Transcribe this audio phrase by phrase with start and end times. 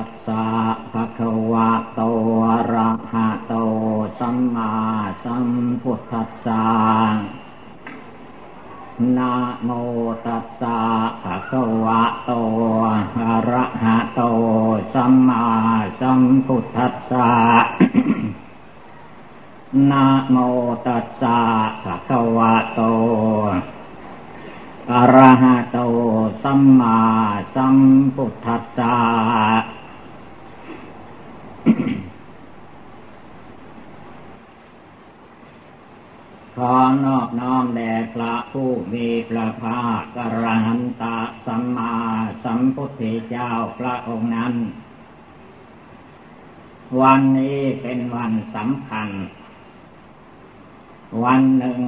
[0.00, 0.44] ตัสสะ
[0.92, 2.00] ภะคะวะโต
[2.46, 3.54] อะระหะโต
[4.18, 4.72] สัมมา
[5.24, 5.46] สัม
[5.82, 6.64] พุทธัสสะ
[9.16, 9.34] นะ
[9.64, 9.70] โม
[10.26, 10.78] ตัสสะ
[11.22, 12.30] ภะคะวะโต
[13.20, 14.20] อะระหะโต
[14.94, 15.44] สัมมา
[16.00, 17.32] สัมพุทธัสสะ
[19.90, 20.36] นะโม
[20.86, 21.38] ตัสสะ
[21.82, 22.80] ภะคะวะโต
[24.92, 25.78] อะระหะโต
[26.42, 26.98] สัมมา
[27.54, 27.76] สัม
[28.14, 28.94] พุทธัสสะ
[36.64, 41.94] ขอนอบน้อมแด่พระผู้มีพระภาคกรหันตะสัมมา
[42.44, 44.54] สัมพุทธเจ้าพระองค์นั้น
[47.00, 49.08] วันนี้เป็นวันสำคัญ
[51.22, 51.82] วันหนึ่ง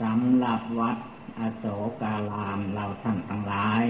[0.00, 0.96] สำหรับวัด
[1.38, 1.64] อโศ
[2.02, 3.84] กาลามเราท่านทั้งหลาย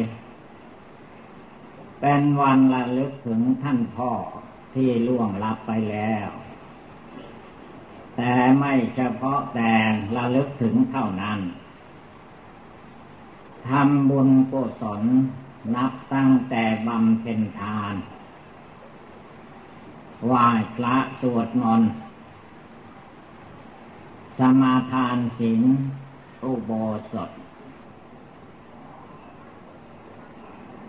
[2.00, 4.12] เป็นวันระลึกถึงท่านพ่อ
[4.74, 6.28] ที่ล่วงลับไปแล้ว
[8.16, 9.72] แต่ไม่เฉพาะแต่
[10.16, 11.40] ระลึกถึงเท่านั้น
[13.68, 15.02] ทำบุญกุศล
[15.74, 17.94] นับตั้งแต่บำเพ็ญทาน
[20.26, 21.90] ไหว้พระสวดมนต์
[24.38, 25.62] สมาทานศีล
[26.44, 26.72] อุโบ
[27.12, 27.30] สถ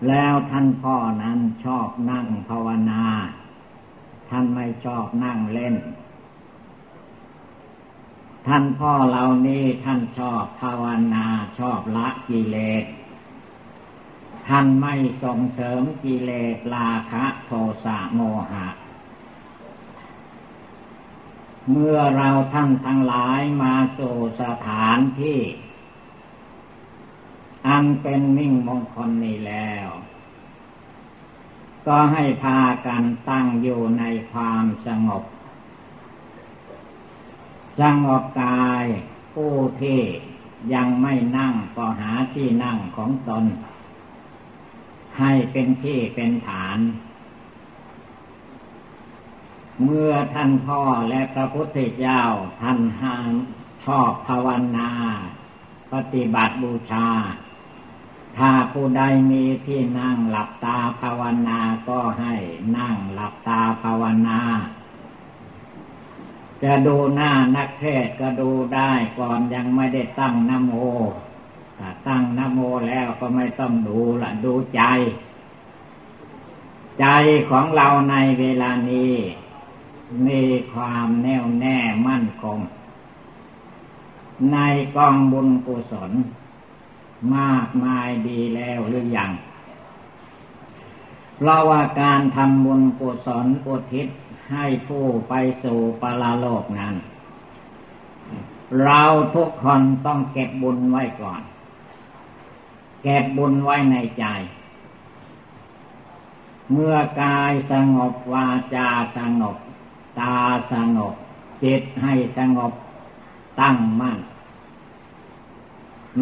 [0.07, 3.05] แล้วท่านพ่อนั้นชอบนั่งภาวนา
[4.29, 5.75] ท่านไม่ชอบนั่งเล่น
[8.47, 10.83] ท่านพ่อเหล่านี้ท่านชอบภาว
[11.13, 11.25] นา
[11.59, 12.85] ชอบละกิเลส
[14.47, 17.51] ท่านไม่ส่งเสริมกิเลสราคะโท
[17.85, 18.21] สะโม
[18.51, 18.67] หะ
[21.71, 25.39] เมื่อเราท่านทั้งหลายมาสู่สถานที่
[27.67, 29.87] อันเป็นมิ่งมงคลนี้แล้ว
[31.87, 35.23] ก็ให้พากันตั้งอยู่ในความสงบ
[37.79, 38.85] สงบกาย
[39.33, 39.99] ผู้ที่
[40.73, 43.45] ยังไม่นั่งก็หาที่นั่งของตน
[45.19, 46.77] ให้เป็นที่เป็นฐาน
[49.81, 52.21] เมื่อท่านพ่อและพระพุทธเจ้า
[52.61, 53.33] ท่านห้าม
[53.85, 54.47] ชอบภาว
[54.77, 54.89] นา
[55.93, 57.09] ปฏิบัติบูชา
[58.37, 59.01] ถ้าผู้ใด
[59.31, 62.33] มีที่นั่งหลับตาภาวนาก็ให้
[62.77, 64.39] นั่งหลับตาภาวนา
[66.63, 70.71] จะดูหน้านักเทศก็ดูได้ก่อนยังไม่ได้ตั้งนโม
[71.79, 74.81] ถ้าตั้งนโมแล้วก็ไม่ต้องดูละดูใจ
[76.99, 77.05] ใจ
[77.49, 79.13] ของเราในเวลานี้
[80.27, 80.41] มี
[80.73, 82.59] ความแน่วแน่มั่นคง
[84.51, 84.57] ใน
[84.95, 86.11] กองบุญกุศล
[87.35, 89.31] มากมายดีแล้วหรือยัง
[91.35, 94.07] เพราะว่าการทำบุญกุศลอุทิศ
[94.51, 96.95] ให้ผู้ไปสู่ปรโลกนั้น
[98.83, 99.03] เรา
[99.35, 101.41] ทุกคนต้องเก็บบุญไว้ก่อน
[103.03, 104.25] เก็บบุญไว้ในใจ
[106.71, 109.57] เมื่อกายสงบวาจาสงบ
[110.19, 110.37] ตา
[110.71, 111.13] สงบ
[111.63, 112.73] จิตให้สงบ
[113.59, 114.19] ตั้งมั่น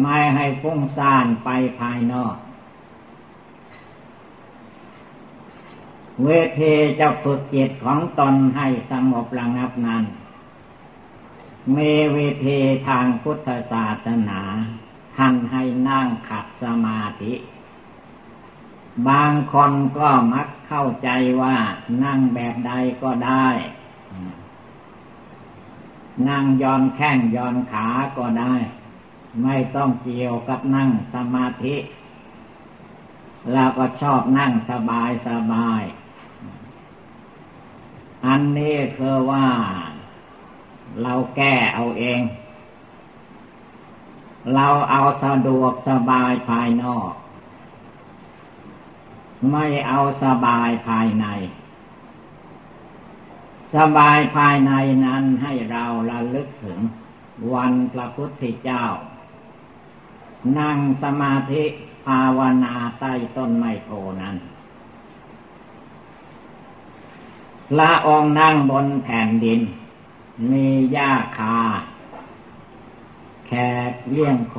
[0.02, 1.48] ไม่ให้ฟุ้งซ่านไป
[1.78, 2.36] ภายนอก
[6.24, 6.28] เว
[6.60, 10.04] ทีจะฝึกจิตของตนให้สงบระงับนั้น
[11.76, 14.40] มีเวทีทางพุทธศาสนา
[15.16, 17.34] ท่านให้นั่งขัดสมาธิ
[19.08, 21.08] บางคนก็มักเข้าใจ
[21.42, 21.56] ว่า
[22.04, 22.72] นั่งแบบใด
[23.02, 23.48] ก็ได้
[26.28, 27.86] นั่งย้อนแข้งย้อนขา
[28.16, 28.54] ก็ได้
[29.42, 31.76] ไม่ต้องเกี่ยวกับนั่งสมาธิ
[33.52, 35.82] เราก็ชอบนั่งสบายสบาย
[38.26, 39.46] อันนี้คือว่า
[41.02, 42.20] เราแก้เอาเอง
[44.54, 47.12] เราเอาสะดวกสบายภายนอก
[49.50, 51.26] ไม่เอาสบายภายใน
[53.76, 54.72] สบายภายใน
[55.04, 56.78] นั้นให้เราระลึกถึง
[57.52, 58.84] วันพระพุทธเจ้า
[60.58, 61.64] นั่งสมาธิ
[62.06, 63.90] ภาวนาใต้ต้นไมโพ
[64.22, 64.36] นั้น
[67.78, 69.60] ละองนั่งบนแผ่นดิน
[70.50, 71.58] มีหญ้าคา
[73.46, 73.52] แข
[73.90, 74.58] กเลี้ยงโค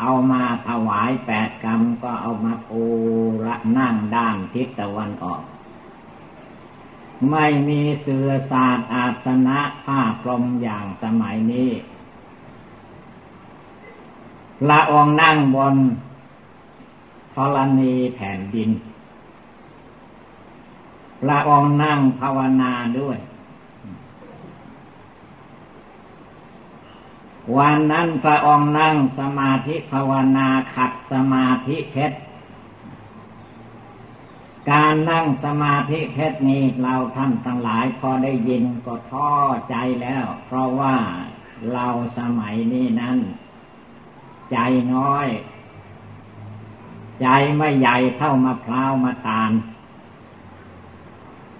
[0.00, 2.82] เอามาถวายแปดกรรมก็เอามาปู
[3.46, 5.42] ละนั่งด้านทิศตะวันออก
[7.30, 11.70] ไม่มีเสือศาสตร์อาสนะผ้าพรมอย่างสมัยนี้
[14.68, 15.76] ละองนั่งบน
[17.34, 18.70] ธรณีแผ่นดิน
[21.22, 23.18] พระองค์นั่งภาวนาด้วย
[27.56, 32.16] วันนั้นพระองค์นั่งสมาธิภาวนาขัดสมาธิเพชร
[34.70, 39.30] การนั่งสมาธิเพชรนี้เราท่านทั้งหลายพอได้ยินก็ท้อ
[39.70, 40.96] ใจแล้ว เพราะว่า
[41.72, 41.86] เรา
[42.18, 43.18] สมัยนี้นั้น
[44.52, 44.58] ใจ
[44.94, 45.28] น้อย
[47.20, 47.26] ใจ
[47.56, 49.52] ไม่ใหญ่เท่ามะพร้าวมาตาล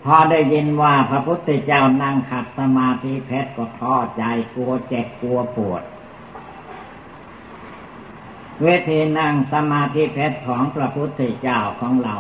[0.05, 4.25] พอได้ยินว่าพระพุทธเจ้านั่งขัดสมาธิเพชรก็ท้อใจ
[4.55, 5.83] กลัวเจ็บกลัวปวด
[8.63, 12.17] เวทีนั่งสมาธิเพชรของพระพุทธเจ้าของเรา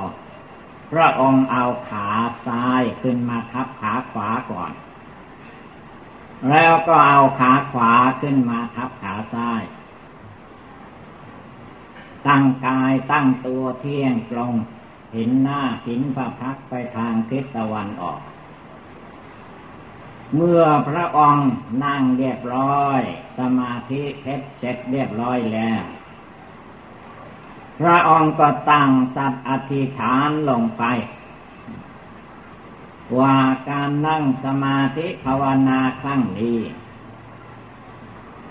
[0.92, 2.08] พระองค์เอาขา
[2.46, 4.72] ซ้ายขึ้นมาทับขาขวาก่อน
[6.50, 7.92] แล้วก็เอาขาขวา
[8.22, 9.62] ขึ้นมาทับขาซ้าย
[12.26, 14.54] ตั้งกายตั้งตัวเที่ยงตรง
[15.12, 18.20] เห็นหน้าเห็นพระพักไปทางทิศตะวันออก
[20.34, 21.50] เมื่อพระองค์
[21.84, 23.00] นั่งเรียบร้อย
[23.38, 25.82] สมาธิเพชรเสร็จเรียบร้อยแล้ว
[27.80, 30.84] พระองค์ก็ตั้งสัตว์อธิษฐานลงไป
[33.18, 33.36] ว่า
[33.68, 36.60] การนั่งสมาธิภาวนาครั้งนี้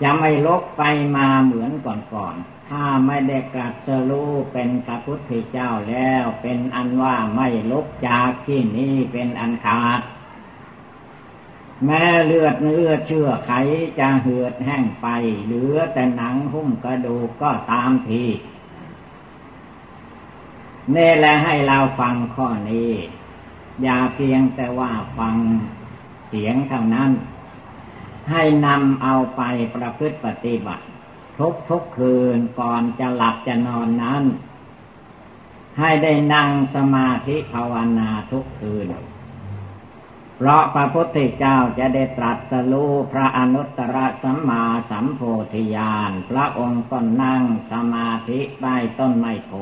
[0.02, 0.82] จะไม่ลกไป
[1.16, 10.00] มาเหมือนก่อนๆ ถ้าไม่ได้กรัสรู้เป็นพระพุทธเจ้าแล้ว เป็นอันว่าไม่ลุกจากที่นี้เป็นอันขาด
[11.84, 13.52] แม้เลือดเนื้อเชื่อไข
[13.98, 15.08] จะเหือดแห้งไป
[15.44, 18.24] เหลือแต่หนังหุ้มกระดูกก็ตามที
[20.92, 22.92] นี่แหละให้เราฟังข้อนี้
[23.82, 25.36] อย่าเพียงแต่ว่าฟัง
[26.28, 27.10] เสียงเท่านั้น
[28.30, 29.42] ให้นำเอาไป
[29.74, 30.84] ประพฤติปฏิบัติ
[31.38, 34.22] ทุกทุกคืนก่อนจะหลับจะนอนนั้น
[35.78, 38.86] ให้ได้นั่งสมาธิภาวนาทุกคืน
[40.36, 45.20] เพราะพระพุทธเจ้าจะได้ตรัสรู้พระอนุตตรสัมมาสัมโพ
[45.52, 47.42] ธิญาณ พระองค์ก็นั่ง
[47.72, 49.52] สมาธิใต้ต้นไม้โพ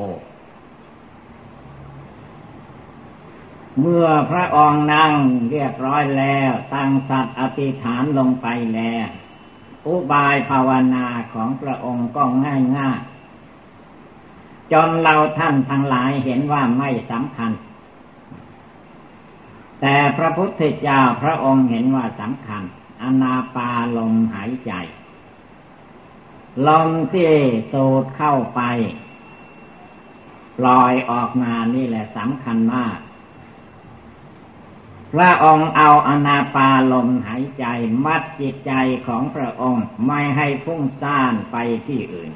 [3.81, 5.13] เมื่อพระองค์นั่ง
[5.51, 9.07] เรียบร้อยแล้วตั้งสัตว์อธิษฐานลงไปแล้ว
[9.87, 13.01] อุบายภาวนาของพระองค์ก็ง่ายง่าย
[14.73, 17.53] จนเราท่านทั้งหลายเห็นว่าไม่สำคัญ
[19.81, 22.63] แต่พระพุทธเจ้าพระองค์เห็นว่าสำคัญ
[23.03, 24.73] อนาปาลมหายใจ
[26.67, 27.33] ลมที่
[27.73, 28.61] สูดเข้าไป
[30.59, 32.97] ปล่อยออกมานี่แหละสำคัญมาก
[35.12, 37.64] พระองค์เอาอนาปาลมหายใจ
[38.05, 38.73] มัดจิตใจ
[39.06, 41.56] ของพระองค์ไม่ให้พุ่งซ่านไป
[41.87, 42.32] ที่อื่น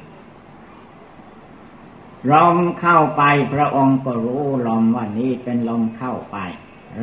[2.31, 6.37] ลมเข้าไปพระองค์ก็รู้ลมว่านี้เป็นลมเข้าไป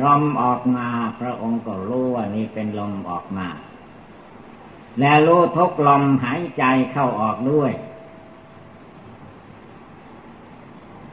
[0.03, 0.87] ลมออกมา
[1.19, 3.47] พระองค์ก็รู้ว่านี้เป็นลมออกมา
[4.99, 7.71] และรู้ทุกลมหายใจเข้าออกด้วย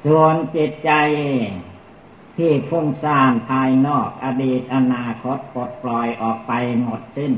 [0.05, 0.93] ส่วนจิตใจ
[2.43, 6.53] ที่ฟุ้งซ่านภายนอกอดีตอนาคตปลดปล่อยออกไป
[6.83, 7.33] หมดสิ้น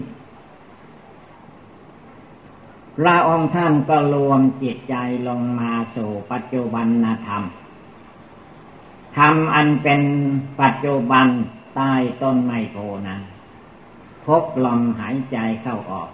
[2.99, 4.95] พระองค์ท่านก็รวมจิตใจ
[5.29, 6.87] ลงมาสู่ปัจจุบัน
[7.27, 7.43] ธรรม
[9.19, 10.03] ธรรมอันเป็น
[10.61, 11.27] ปัจจุบัน
[11.75, 11.93] ใต้
[12.23, 12.77] ต้นไมโพ
[13.09, 13.23] นั้น
[14.27, 16.11] พบลมหายใจเข้าออก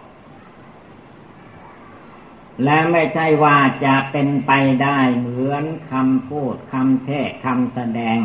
[2.65, 8.19] และไม่ใช่ว่าจะเป็นไปได้เหมือนคำพูดคำเทศคำแสดง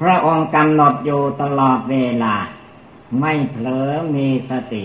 [0.00, 2.34] พระองค์กำหนดอยู่ตลอดเวลา
[3.20, 4.84] ไม่เผลอมีสติ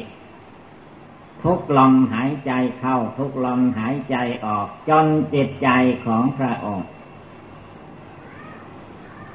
[1.44, 4.16] ทุกลมหายใจเข้าทุกลมหายใจ
[4.46, 5.70] ออก จนจิตใจ
[6.06, 6.88] ของพระองค์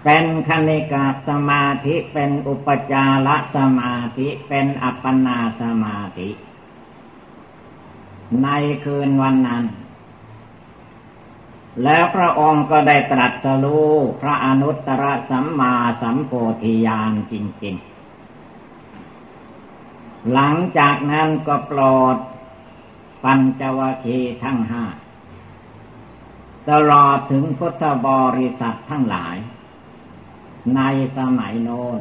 [0.05, 6.29] เป็นคณิกาสมาธิเป็นอุปจารสมาธิเป็นอัปปนาสมาธิ
[8.43, 8.49] ใน
[8.85, 9.65] คืนวันนั้น
[11.85, 16.33] แล้วพระองค์ก็ได้ตรัสรู้พระอนุตตรสัมมาสัมโพ
[16.63, 17.75] ธิญาณจริง
[19.43, 21.81] ๆ หลังจากนั้นก็โปร
[22.15, 22.17] ด
[23.25, 24.85] ปัญจวคีทั้งห้า
[26.71, 28.09] ตลอดถึงพุทธบ
[28.39, 29.37] ริษัททั้งหลาย
[30.77, 30.81] ใน
[31.17, 32.01] สมัยโน้น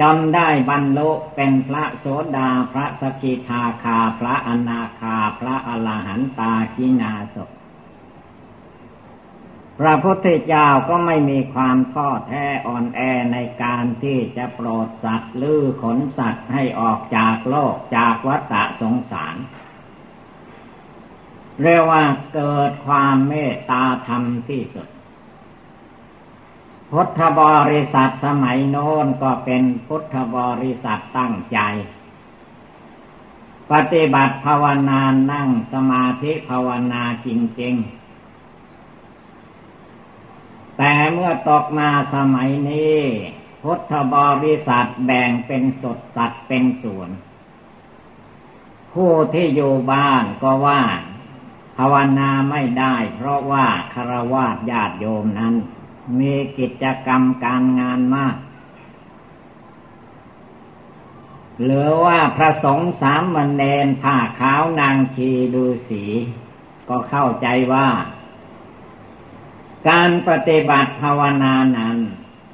[0.00, 7.50] จนได้บรรลุเป็นพระโสดาพระสกิทาคา พระอนาคา พระอรหันตากินาศพ
[9.78, 13.00] พระพุทธเจ้าก็ไม่มีความท้อแท้อ่อนแอ
[13.32, 19.36] ในการที่จะโปรดสัตว์ลือขนสัตว์ให้ออกจากโลกจากวัฏสงสาร
[21.62, 22.02] เรียกว่า
[22.34, 24.88] เกิดความเมตตาธรรมที่สุด
[26.90, 31.58] พุทธบริษัทสมัยโน้นก็เป็นพุทธบริษัทตั้งใจ
[33.72, 35.00] ปฏิบัติภาวนา
[35.32, 37.28] นั่งสมาธิภาวนาจ
[37.62, 37.97] ริงๆ
[40.78, 42.98] แต่เมื่อตกมาสมัยนี้
[43.62, 47.10] พุทธบริษัทแบ่งเป็นสดสัตว์เป็นส่วน
[48.92, 50.82] ผู้ที่อยู่บ้านก็ว่า
[51.76, 55.54] ภาวนาไม่ได้ เพราะว่าคารวะญาติโยมนั้น
[56.18, 58.36] มีกิจกรรมการงานมาก
[61.62, 66.04] หรือว่าพระสงฆ์สามมันเนนผ้าขาวนางชีดูสี
[66.88, 67.88] ก็เข้าใจว่า
[69.88, 71.98] การปฏิบัติภาวนานั้น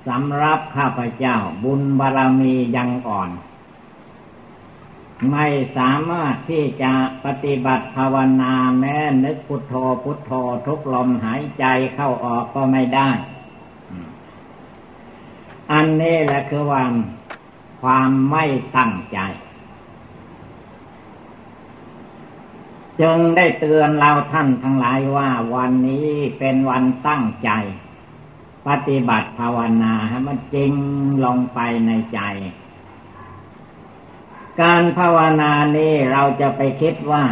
[0.08, 3.30] สำหรับข้าพเจ้าบุญบารมียังอ่อน
[5.30, 6.92] ไม่สามารถที่จะ
[7.24, 10.32] ปฏิบัติภาวนาแม้นึกพุทโธพุทโธ
[10.66, 11.64] ทุกลมหายใจ
[11.94, 13.10] เข้าออกก็ไม่ได้
[15.72, 16.84] อันนี้แหละคือว่า
[17.82, 18.44] ความไม่
[18.76, 19.18] ตั้งใจ
[23.00, 26.08] จึงได้เตือนเราท่านทั้งหลายว่าวันนี้
[26.38, 27.50] เป็นวันตั้งใจ
[28.66, 30.72] ปฏิบัติภาวนาให้มันจริง
[31.24, 32.20] ลงไปในใจ
[34.60, 37.24] การภาวนานี้เราจะไปคิดว่า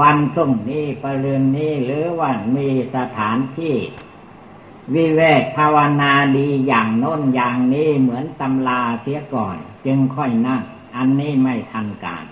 [0.00, 3.74] วันตรงนี้ประเรือนนี้หรือว่ามีสถานที่
[4.94, 9.56] วิเวกภาวนาดีอย่างโน้นอย่างนี้เหมือนตำลาเสียก่อน
[9.86, 10.62] จึงค่อยนั่ง
[10.96, 12.24] อันนี้ไม่ทันการ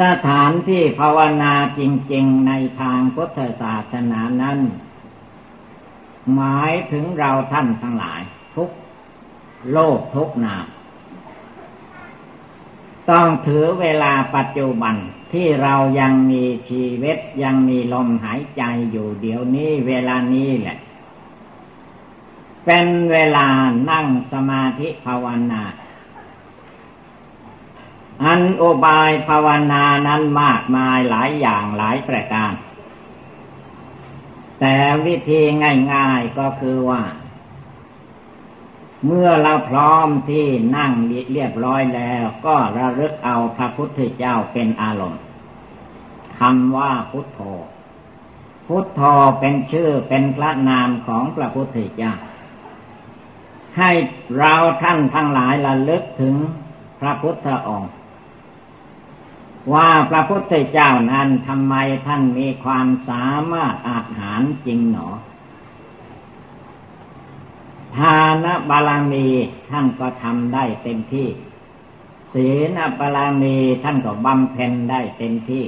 [0.00, 1.80] สถานที่ภาวนาจ
[2.12, 4.58] ริง ๆ ในทางพุทธศาสนานั้น
[6.34, 8.22] หมายถึงเราท่านทั้งหลาย
[8.54, 8.70] ทุก
[9.72, 10.66] โลกทุกนาม
[13.10, 14.94] ต้องถือเวลาปัจจุบัน
[15.32, 20.78] ที่เรายังมีชีวิตยังมีลมหายใจอยู่เดี๋ยวนี้เวลานี้แหละ
[22.64, 23.46] เป็นเวลา
[23.90, 25.62] นั่งสมาธิภาวนา
[28.24, 32.52] อันโอบายภาวนานั้นมากมายหลายอย่างหลายประการ
[34.60, 34.76] แต่
[35.06, 35.40] วิธี
[35.92, 37.02] ง่ายๆก็คือว่า
[39.06, 40.92] เมื่อเราพร้อมที่นั่ง
[41.32, 45.22] เรียบร้อยแล้ว ก็ระลึกเอาพระพุทธเจ้าเป็นอารมณ์
[46.38, 47.40] คำว่าพุทโธ
[48.66, 49.00] พุทโธ
[49.40, 52.12] เป็นชื่อเป็นพระนามของพระพุทธเจ้า
[53.78, 53.90] ให้
[54.38, 56.34] เราท่านทั้งหลายระลึกถึง
[57.00, 57.90] พระพุทธองค์
[59.72, 61.74] ว่าพระพุทธเจ้านั้นทำไม
[62.06, 65.08] ท่านมีความสามารถอาหารจริงหนอ
[67.96, 69.26] ทานบาลามี
[69.70, 71.28] ท่านก็ทำได้เต็มที่
[72.32, 75.64] ศีลบาลามีท่านก็บำเพ็ญได้เต็มที่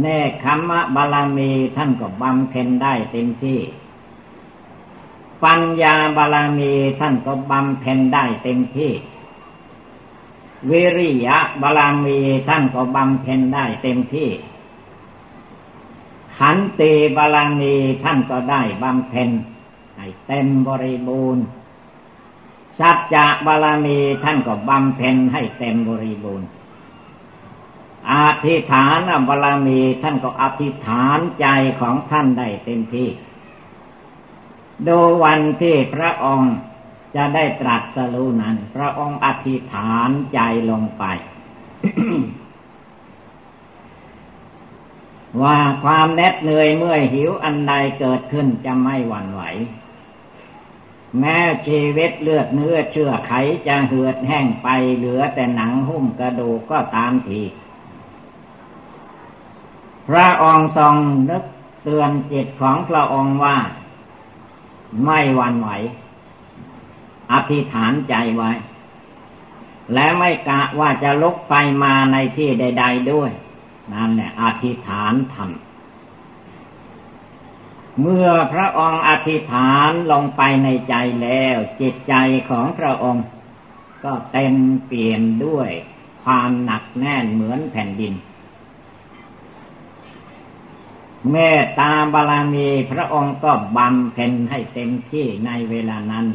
[0.00, 3.60] เนคขมะบาลามีท่านก็บำเพ็ญได้เต็มที่
[5.44, 8.92] ปัญญาบาลามีท่านก็บำเพ็ญได้เต็มที่
[10.70, 14.28] วิริยะบาลามีท่านก็บำเพ็ญได้เต็มที่
[16.38, 17.74] ขันติบาลามี
[18.04, 19.30] ท่านก็ได้บำเพ็ญ
[19.96, 21.44] ให้เต็มบริบูรณ์
[22.78, 26.48] สัจจะบารมีท่านก็บำเพ็ญให้เต็มบริบูรณ์
[28.12, 28.14] อ
[28.44, 28.98] ธิษฐาน
[29.28, 31.46] บารมีท่านก็อธิษฐานใจ
[31.80, 33.08] ของท่านได้เต็มที่
[34.86, 36.54] ดูวันที่พระองค์
[37.14, 40.40] จะได้ตรัสรู้นั้น พระองค์อธิษฐานใจ
[40.70, 41.04] ลงไป
[45.42, 49.42] ว่าความเน็ดเหนื่อยเมื่อยหิวอันใดเกิดขึ้นจะไม่หวั่นไหว
[51.18, 51.36] แม้
[51.66, 53.32] ชีวิตเลือดเนื้อเชื่อไข
[53.66, 57.42] จะเหือดแห้งไปเหลือแต่หนังหุ้มกระดูกก็ตามที
[60.08, 60.94] พระองค์ทรง
[61.30, 61.44] นึก
[61.82, 63.56] เตือนจิตของพระองค์ว่า
[65.04, 65.70] ไม่หวั่นไหว
[67.32, 68.52] อธิษฐานใจไว้
[69.94, 73.30] และไม่กะว่าจะลุกไปมาในที่ใด ๆด้วย
[73.92, 75.48] นั่นแหละอธิษฐานทำ
[78.00, 82.14] เมื่อพระองค์อธิษฐานลงไปในใจแล้ว จิตใจ
[82.50, 83.24] ของพระองค์
[84.04, 84.54] ก็เต็ม
[84.86, 85.70] เปลี่ยนด้วย
[86.24, 88.14] ความหนักแน่นเหมือนแผ่นดิน
[91.30, 96.26] เมตตาบารมีพระองค์ก็บำเพ็ญให้เต็มที่ในเวลานั้น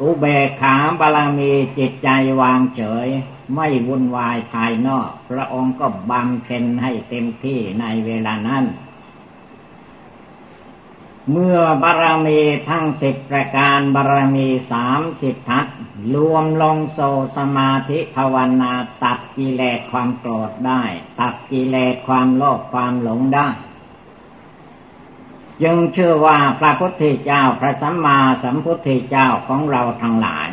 [0.00, 2.08] อุเบกขาบารมีจิตใจ
[2.40, 3.08] วางเฉย
[3.54, 8.64] ไม่วุ่นวายภายนอก พระองค์ก็บำเพ็ญให้เต็มที่ในเวลานั้น
[11.32, 15.66] เมื่อบารมีทั้งสิบประการบารมีสามสิบทัศ
[16.14, 16.98] รวมลงโซ
[17.36, 18.72] สมาธิภาวนา
[19.04, 20.82] ตัดกิเลสความโกรธได้
[21.20, 23.48] ตัดกิเลสความโลภความหลงได้
[25.62, 30.48] จึงเชื่อว่าพระพุทธเจ้าพระสัมมาสัมพุทธเจ้าของเราทั้งหลาย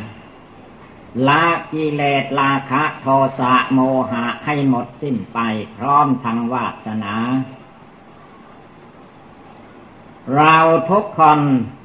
[1.27, 3.07] ละกิเลสราคะโท
[3.39, 3.79] สะโม
[4.11, 5.39] หะให้หมดสิ้นไป
[5.77, 7.15] พร้อมทางวาสนา
[10.35, 10.57] เรา
[10.89, 11.39] ทุกคน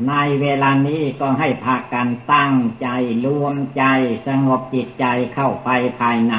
[0.09, 2.89] ในเวลานี้ก็ให้พากันตั้งใจ
[3.25, 3.85] รวมใจ
[4.27, 5.05] สงบจิตใจ
[5.35, 5.69] เข้าไป
[6.01, 6.35] ภายใน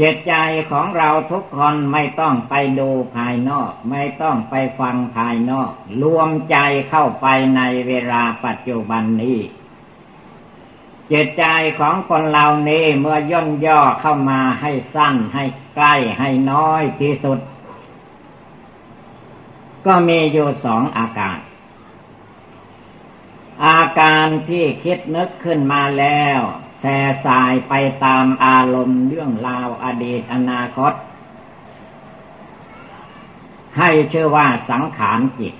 [0.00, 0.34] จิตใจ
[0.70, 5.70] ของเราทุกคนไม่ต้องไปดูภายนอก ไม่ต้องไปฟังภายนอก
[6.02, 6.56] รวมใจ
[6.90, 7.26] เข้าไป
[7.56, 9.38] ในเวลาปัจจุบันนี้
[11.12, 11.44] จิตใจ
[11.78, 17.38] ของคนเหล่านี้เมื่อย่นย่อเข้ามาให้สั้นให้ใกล้ให้น้อยที่สุด
[19.86, 21.38] ก็มีอยู่สองอาการ
[23.66, 26.40] อาการที่คิดนึกขึ้นมาแล้ว
[26.80, 30.92] แส่สายไปตามอารมณ์เรื่องราวอดีตอนาคต
[33.78, 35.54] ให้เชื่อว่าสังขารจิต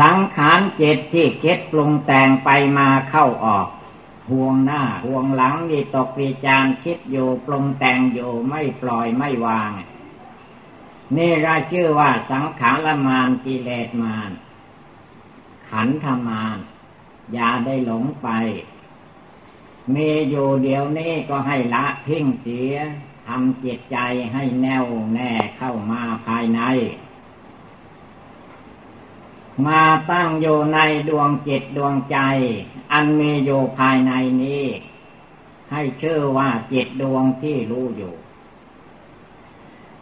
[0.00, 3.68] สังขารจิตที่เคิดปรุงแต่งไปมาเข้าออก
[4.30, 9.70] ห่วงหน้าห่วงหลังมีตกวิจารคิดอยู่ปรุงแต่งอยู่ไม่ปล่อยไม่วาง
[11.16, 14.30] นี่เราชื่อว่าสังขารมานกิเลสมาน
[15.70, 16.58] ขันธมาน
[17.32, 18.28] อย่าได้หลงไป
[19.94, 22.74] มีอยู่เดี๋ยวนี้ก็ให้ละทิ้งเสีย
[23.26, 23.98] ทำจิตใจ
[24.32, 26.60] ให้แน่วแน่เข้ามาภายใน
[29.66, 30.78] มาตั้งอยู่ใน
[31.08, 32.18] ดวงจิตดวงใจ
[32.92, 34.12] อันมีอยู่ภายใน
[34.42, 34.66] นี้
[35.72, 38.14] ให้ชื่อว่าจิตดวงที่รู้อยู่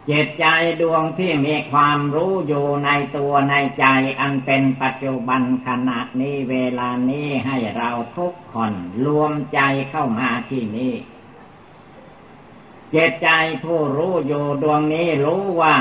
[0.09, 0.45] จิตใจ
[0.81, 3.85] ดวงที่มีความรู้อยู่ในตัวในใจ
[4.19, 8.73] อันเป็นปัจจุบันขณะนี้เวลานี้ให้เราทุกคน
[9.05, 9.59] รวมใจ
[9.89, 10.93] เข้ามาที่นี่
[12.93, 13.29] จิตใจ
[13.63, 15.75] ผู้รู้อยู่ดวงนี้รู้ว่า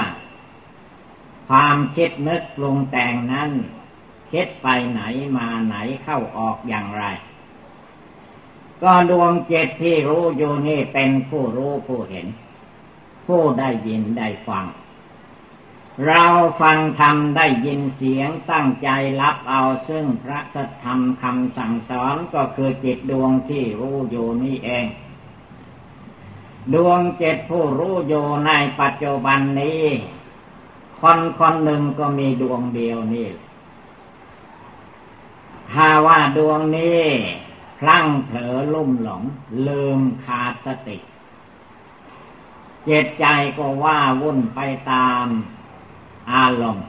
[1.48, 3.50] ความคิดนึกปรุงแต่งนั้น
[4.32, 5.02] คิดไปไหน
[5.36, 7.04] มาไหนเข้าออกอย่างไร
[8.82, 12.26] ก็ดวงจิตที่รู้อยู่นี่เป็นผู้รู้ผู้เห็น
[13.26, 14.66] ผู้ได้ยินได้ฟัง
[16.06, 16.24] เรา
[16.60, 18.88] ฟังธรรมได้ยินเสียงตั้งใจ
[19.20, 24.86] รับเอาซึ่งพระสัทธรรมคำสั่งสอนก็คือจิตดวงที่รู้อยู่นี่เอง
[26.74, 29.84] ดวงเจ็ดผู้รู้อยู่ในปัจจุบันนี้
[31.00, 33.30] คนคนหนึ่งก็มีดวงเดียวนี่
[35.72, 37.04] ถ้าว่าดวงนี้
[37.78, 39.22] พลั้งเผลอลุ่มหลง
[39.66, 40.96] ลืมขาดสติ
[42.84, 43.26] เจตใจ
[43.58, 44.60] ก็ว่าวุ่นไป
[44.92, 45.26] ตาม
[46.32, 46.86] อารมณ์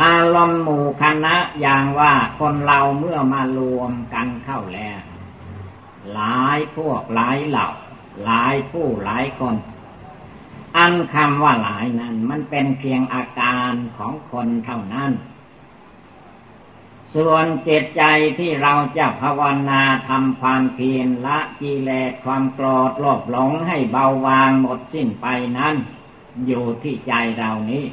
[0.00, 5.00] อารมณ์หมู่คณะอย่างว่าคนเราเมื่อมารวมกันเข้าแล้ว
[6.14, 7.66] หลายพวกหลายเหล่า
[8.24, 9.56] หลายผู้หลายคน
[10.76, 15.12] อันคำว่าหลายนั้น มันเป็นเพียงอาการของคนเท่านั้น
[17.14, 18.02] ส่วนจิตใจ
[18.38, 25.26] ที่เราจะภาวนาทำความเพียรละกิเลสความโกรธโลภหลงให้เบาบางหมดสิ้นไป
[25.58, 25.74] นั้น
[26.46, 27.84] อยู่ที่ใจเรานี้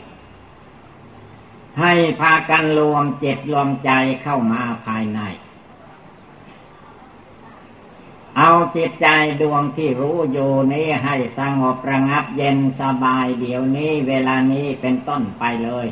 [1.80, 3.92] ให้พากันรวมเจิตรวมใจ
[4.24, 5.20] เข้ามาภายใน
[8.38, 9.08] เอาจิตใจ
[9.42, 15.88] ดวงที่รู้อยู่นี้ให้สงบระงับเย็นสบายเดี๋ยวนี้เวลานี้เป็นต้นไปเลย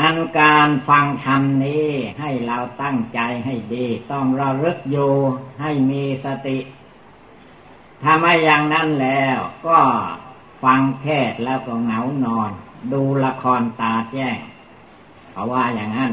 [0.00, 1.88] อันการฟังธรรมนี้
[2.20, 5.12] ให้เราตั้งใจให้ดี ต้องระลึกอยู่
[5.60, 6.58] ให้มีสติ
[8.02, 9.78] ถ้าไม่อย่างนั้นแล้วก็
[10.64, 12.50] ฟังแค่แล้วก็เหงานอน
[12.92, 14.38] ดูละครตาแจ้ง
[15.30, 16.12] เพราะว่าอย่างนั้น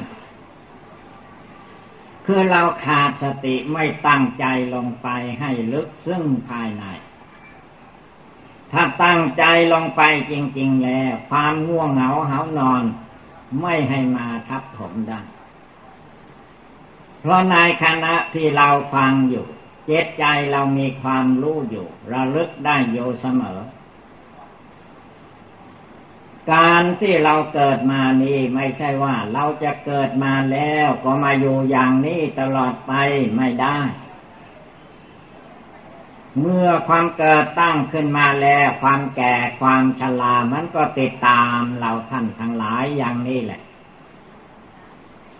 [2.26, 5.08] คือเราขาดสติไม่ตั้งใจลงไป
[5.40, 6.86] ให้ลึกซึ่งภายใน
[8.72, 12.84] ถ้าตั้งใจลงไปจริง ๆ แล้ว ความง่วงเหงาเหานอน
[13.62, 15.20] ไม่ให้มาทับถมได้
[17.20, 19.46] เพราะในขณะที่เราฟังอยู่
[19.86, 23.60] เจตใจเรามีความรู้อยู่ ระลึกได้อยู่เสมอ
[26.52, 32.94] การที่เราเกิดมานี้ไม่ใช่ว่า เราจะเกิดมาแล้วก็มาอยู่อย่างนี้ตลอดไป
[33.38, 33.80] ไม่ได้
[36.40, 43.62] เมื่อความเกิดตั้งขึ้นมาแล้วความแก่ความชรามันก็ติดตามเราท่านทั้งหลายอย่างนี้แหละ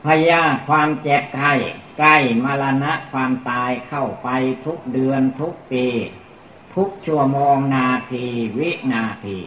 [0.06, 1.54] พยาความเจ็บไข้
[1.98, 4.30] ใกล้มรณะความตายเข้าไป
[4.66, 5.86] ทุกเดือนทุกปี
[6.76, 8.26] ทุกชั่วโมงนาที
[8.58, 9.38] วินาที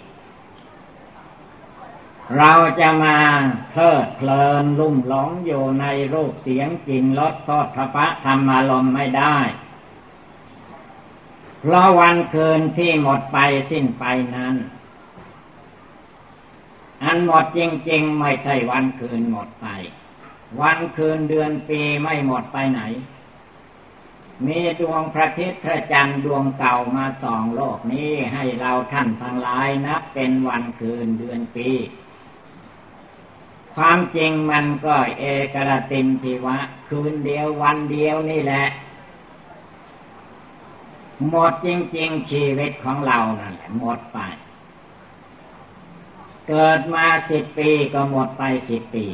[2.39, 3.19] เราจะมา
[3.71, 9.37] เพลิดเพลินลุ่มหลงอยู่ในรูปเสียงกลิ่นรสทอดพระธรรมอารมณ์ไม่ได้
[11.65, 13.39] เพราะวันคืนที่หมดไป
[13.71, 14.05] สิ้นไป
[14.37, 14.57] นั้น
[17.03, 19.67] มันหมดจริง ๆ ไม่ใช่วันคืนหมดไป
[20.61, 22.83] วันคืนเดือนปีไม่หมดไปไหน
[24.47, 31.71] มีดวงพระอาทิตย์พระจันทร์ดวงเก่ามาส่องโลกนี้ให้เราท่านทั้งหลายนับเป็นวันคืนเดือนปี
[33.75, 38.65] ความจริงมันก็เอกรตินทิวะ คืนเดียววันเดียวนี่แหละ
[41.29, 44.19] หมดจริง ๆ ชีวิตของเรานั่นแหละหมดไป
[46.49, 49.05] เกิดมาสิบปีก็หมดไปสิบปี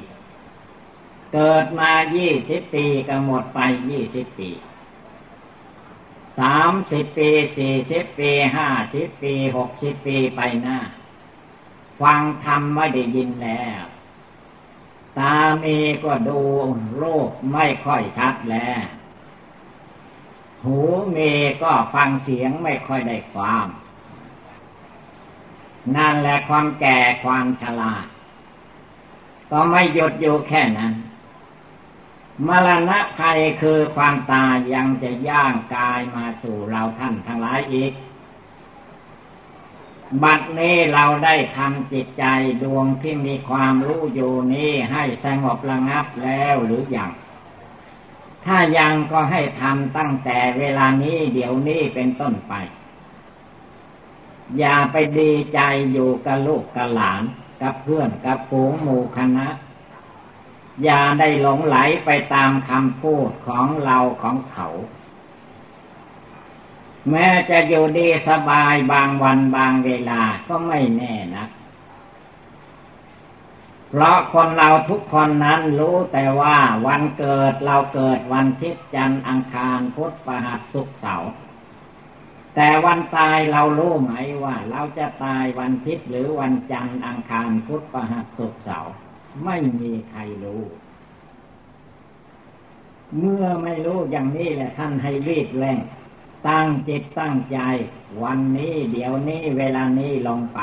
[1.34, 4.50] เกิดมายี่สิบปีก็หมดไปยี่สิบปี
[6.38, 10.78] สามสิบปีสี่สิบปีห้าสิบปีหกสิบปีไปหน้า
[12.00, 13.82] ฟังธรรมไม่ได้ยินแล้ว
[15.18, 16.40] ตามีก็ดู
[16.98, 18.97] โลกไม่ค่อยชัดแล้ว
[20.64, 20.78] หู
[21.12, 21.16] เม
[21.62, 23.68] ก็ฟังเสียงไม่ค่อยได้ความ
[25.96, 27.94] นั่นแหละความแก่ความชรา
[29.50, 30.94] ก็ไม่หยุดอยู่แค่นั้น
[32.46, 37.92] มรณะภัยคือความตายยังจะย่างกายมาสู่เราท่านทั้งหลายอีก
[40.22, 42.24] บัดนี้เราได้ทำจิตใจ
[42.62, 47.10] ดวงที่มีความรู้อยู่นี้ให้สงบระงับแล้วหรืออยัง
[48.48, 52.54] ถ้ายังก็ให้ทำตั้งแต่เวลานี้เดี๋ยวนี้เป็นต้นไป
[54.58, 55.60] อย่าไปดีใจ
[55.92, 57.22] อยู่กับลูกกับหลาน
[57.62, 59.48] กับเพื่อนกับฝูงหมู่คณะ
[60.84, 64.68] อย่าได้หลงไหลไปตามคำพูดของเราของเขา
[67.10, 71.46] แม้จะอยู่ดีสบายบางวันบางเวลาก็ไม่แน่นะ
[73.90, 81.30] เพราะคนเราทุกคนนั้นรู้แต่ว่าวันเกิดเราเกิดวันทิศจันทร์อังคารพุธประหัสสุกเสาร์
[82.54, 84.12] แต่วันตายเรารู้ไหม
[84.44, 88.92] ว่า เราจะตายวันทิศหรือวันจันทร์อังคารพุธประหัสศุกเสาร์
[89.44, 90.62] ไม่มีใครรู้
[93.18, 95.80] เมื่อไม่รู้อย่างนี้แหละท่านให้รีบแรง
[96.48, 97.58] ตั้งจิตตั้งใจ
[98.22, 100.60] วันนี้เดี๋ยวนี้เวลานี้ลงไป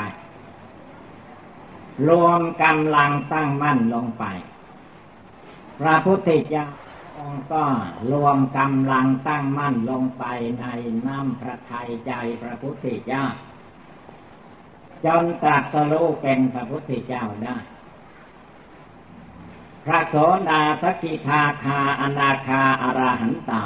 [2.08, 4.24] รวมกำลังตั้งมั่นลงไป
[5.80, 6.66] พระพุทธเจ้า
[7.18, 7.64] องค์ก็
[8.12, 10.24] รวมกำลังตั้งมั่นลงไป
[10.60, 10.66] ใน
[11.06, 13.24] น้ำพระทัยใจพระพุทธเจ้า
[15.04, 17.56] จนตรัสรู้เป็นพระพุทธเจ้าได้
[19.84, 20.14] พระโส
[20.50, 23.64] ดาสกิทาคาอนาคาอรหันตา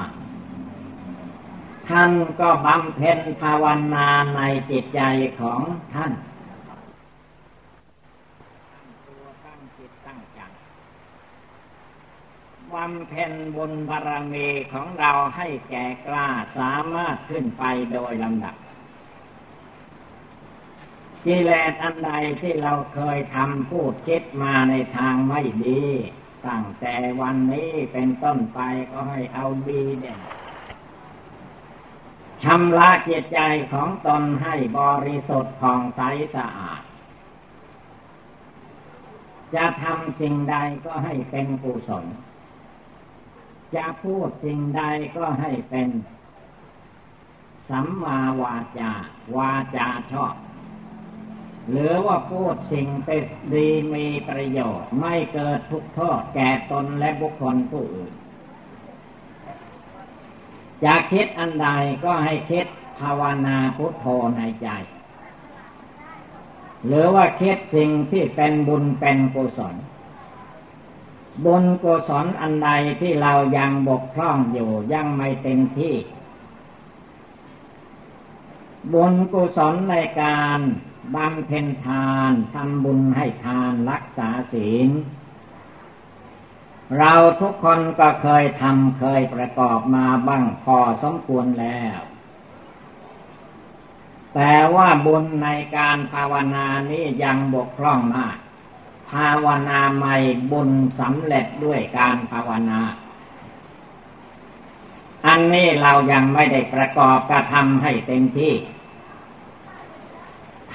[1.88, 3.64] ท่านก็บำเพ็ญภาว
[3.94, 4.40] นาใน
[4.70, 5.00] จิตใจ
[5.40, 5.60] ของ
[5.94, 6.12] ท่าน
[12.74, 16.28] บำเพ็ญบุญบารมีของเราให้แก่กล้า
[16.58, 18.56] สามารถขึ้นไปโดยลำดับ
[21.24, 25.82] กิเลสอันใดที่เราเคยทำพูดคิดมาในทางไม่ดี
[26.46, 30.20] ตั้งแต่วันนี้เป็นต้นไปก็ให้เอาดีเด่น
[32.44, 33.40] ชำระจิตใจ
[33.72, 36.00] ของตนให้บริสุทธิ์ผ่องใส
[36.34, 36.82] สะอาด
[39.54, 42.06] จะทำสิ่งใดก็ให้เป็นกุศล
[43.76, 44.82] จะพูดสิ่งใด
[45.16, 45.88] ก็ให้เป็น
[47.68, 48.92] สัมมาวาจา
[49.36, 50.34] วาจาชอบ
[51.70, 58.12] หรือว่าพูดสิ่งเป็นดีมีประโยชน์ ไม่เกิดทุกข์โทษแก่ตนและบุคคลผู้อื่น
[60.84, 61.68] จะคิดอันใด
[62.04, 62.66] ก็ให้คิด
[63.00, 64.06] ภาวนาพุทโธ
[64.36, 64.68] ในใจ
[66.86, 69.74] หรือว่าคิดสิ่งที่เป็นบุญเป็นกุศล
[71.44, 75.94] บุญกุศลอันใดที่เรายังบกพร่องอยู่ยังไม่เต็มที่
[78.92, 80.58] บุญกุศลในการ
[81.14, 84.88] บำเพ็ญทานทำบุญให้ทานรักษาศีล
[86.98, 92.00] เราทุกคนก็เคยทำเคยประกอบมาบ้างพอสมควรแล้ว
[94.34, 98.36] แต่ว่าบุญในการภาวนานี้ยังบกพร่องมาก
[99.12, 100.16] ภาวนาใหม่
[100.50, 102.80] บุญสำเร็จด้วยการภาวนา
[105.26, 108.54] อันนี้เรายังไม่ได้ประกอบกระทำให้เต็มที่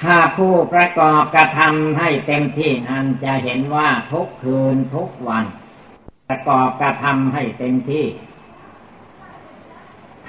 [0.02, 5.44] ถ้าผู้ประกอบกระทำให้เต็มที่นั้นจะเห็นว่าทุกคืนทุกวัน
[6.28, 8.06] ประกอบกระทำให้เต็มที่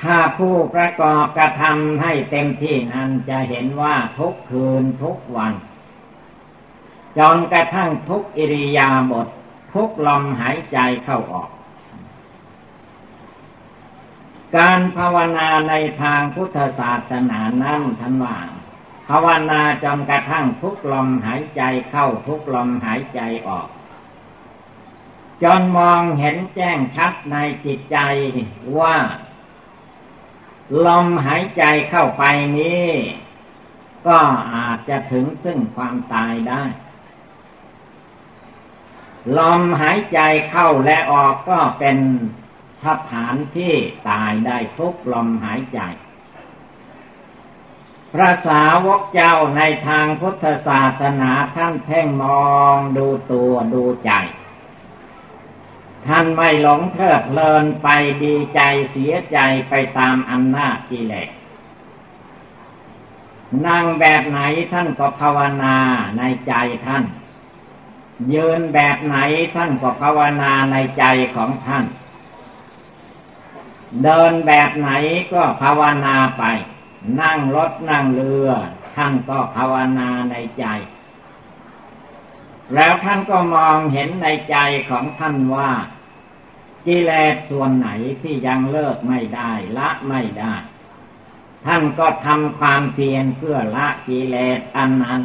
[0.02, 5.54] ถ้าผู้ประกอบกระทำให้เต็มที่นั้นจะเห็นว่าทุกคืนทุกวัน
[7.18, 9.28] จนกระทั่งทุกอิริยาบถ
[9.74, 11.50] ทุกลมหายใจเข้าออก
[14.56, 18.38] การภาวนาในทางพุทธศาสนานั้นทันว่า
[19.10, 23.68] ภาวนาจนกระทั่งทุกลมหายใจเข้าทุกลมหายใจออก
[25.44, 27.98] จนมองเห็นแจ้งชัดในจิตใจ
[28.80, 28.98] ว่า
[30.86, 32.24] ลมหายใจเข้าไป
[32.58, 32.90] นี้
[34.08, 34.18] ก็
[34.56, 36.64] อาจจะถึงซึ่งความตายได้
[39.38, 41.98] ลมหายใจเข้าและออกก็เป็น
[42.86, 43.74] สถานที่
[44.10, 45.80] ตายได้ทุกลมหายใจ
[48.14, 54.12] พระสาวกเจ้าในทางพุทธศาสนาท่านเพ่งมองดูตัวดูใจ
[56.08, 57.88] ท่านไม่หลงเพลิดเพลินไป
[58.24, 58.62] ดีใจ
[58.92, 61.30] เสียใจไปตามอำนาจกิเลส
[63.66, 64.40] นั่งแบบไหน
[64.74, 65.78] ท่านก็ภาวนา
[66.18, 66.54] ในใจ
[66.86, 67.04] ท่าน
[68.34, 69.18] ยืนแบบไหน
[69.56, 71.04] ท่านก็ภาวนาในใจ
[71.36, 71.86] ของท่าน
[74.04, 74.90] เดินแบบไหน
[75.34, 76.44] ก็ภาวนาไป
[77.22, 78.50] นั่งรถนั่งเรือ
[78.96, 80.66] ท่านก็ภาวนาในใจ
[82.74, 84.58] แล้วท่านก็มองเห็นในใจ
[84.90, 85.72] ของท่านว่า
[86.86, 87.90] กิเลสส่วนไหน
[88.22, 90.54] ที่ยังเลิกไม่ได้ละไม่ได้
[91.66, 95.22] ท่านก็ทำความเพียรเพื่อละกิเลสอันนั้น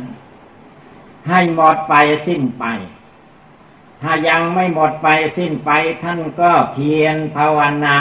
[1.29, 1.95] ให้หมดไป
[2.27, 2.65] สิ้นไป
[4.03, 5.71] ถ้ายังไม่หมดไปสิ้นไป
[6.03, 7.99] ท่านก็เพียรภาวนา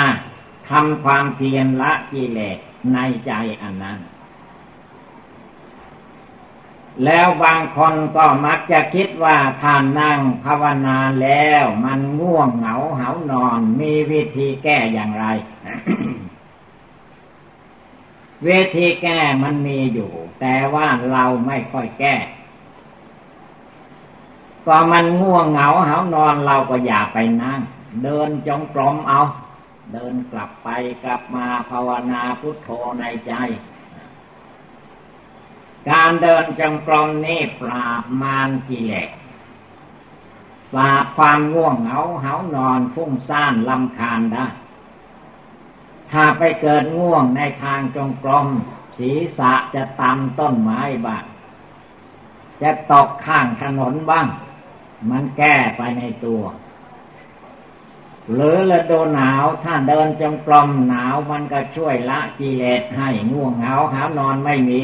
[0.69, 2.57] ทำความเพียรละกิเลส
[2.93, 3.31] ในใจ
[3.61, 3.99] อันนั้น
[7.05, 15.25] แล้วบางคนก็มักจะคิดว่าท่านนั่งภาวนาแล้วมันง่วงเหงาเหานอนมีวิธีแก้อย่างไร
[18.47, 22.15] วิธีแก้มันมีอยู่ แต่ว่าเราไม่ค่อยแก้
[24.65, 27.59] ก็มันง่วงเหงาเหานอนเราก็อย่าไปนั่ง
[28.03, 29.21] เดินจงกรมเอา
[29.93, 30.69] เดินกลับไป
[31.03, 32.69] กลับมาภาวนาพุทโธ
[32.99, 33.33] ในใจ
[35.89, 39.09] การเดินจงกรมนี่ปราบมารกิเลส
[40.73, 44.47] ปราบความง่วงเหงาเหานอนฟุ้งซ่านลำคาญได้
[46.11, 48.47] ถ้าไปเกิดง่วงในทางจงกรม
[48.97, 51.23] ศีรษะจะตำต้นไม้บ้าง
[52.61, 54.27] จะตกข้างถนนบ้าง
[55.09, 56.41] มันแก้ไปในตัว
[58.31, 64.83] หรือฤดูหนาวถ้าเดินจงกรมหนาวมันก็ช่วยละกิเลสให้ง่วงเหงาหานอนไม่มี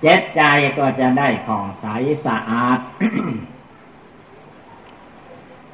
[0.00, 0.42] เจ็ดใจ
[0.78, 1.86] ก็จะได้ผ่องใส
[2.26, 2.78] สะอาด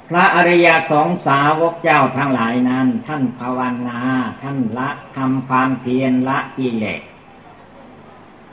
[0.09, 4.01] พระอริยสงสาวกเจ้าทั้งหลายนั้น ท่านภาวนา
[4.43, 7.01] ท่านละทำความเพียรละกิเลส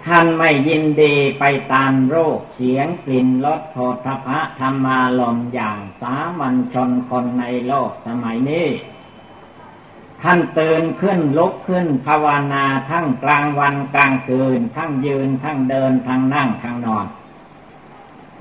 [0.07, 8.67] ท่านไม่ยินดีไปตามโรคเสียงกลิ่นรสโผฏฐะธรรมาลมอย่างสามัญชนคนในโลกสมัยนี้
[10.21, 17.05] ท่านตื่นขึ้นลุกขึ้นภาวนาทั้งกลางวันกลางคืน ทั้งยืนทั้งเดินทั้งนั่งทั้งนอน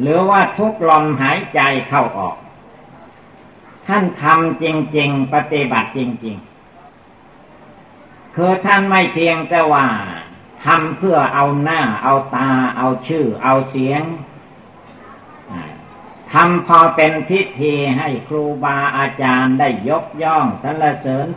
[0.01, 2.37] หรือว่าทุกลมหายใจเข้าออก
[3.87, 4.65] ท่านทำจ
[4.97, 6.37] ริง ๆ ปฏิบัติจริง
[7.57, 9.87] ๆ คือท่านไม่เพียงแต่ว่า
[10.65, 14.03] ทำเพื่อเอาหน้า เอาตา เอาชื่อ เอาเสียง
[16.33, 21.29] ทำพอเป็นพิธีให้ครูบาอาจารย์ได้ยกย่องสรรเสริญ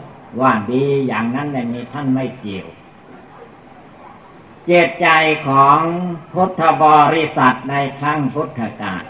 [0.41, 2.67] ว่าดีอย่างนั้นในมีท่านไม่เกี่ยว
[4.65, 5.07] เจตใจ
[5.47, 5.79] ของ
[6.33, 6.85] พุทธบ
[7.15, 9.03] ริษัทในครั้งพุทธกาล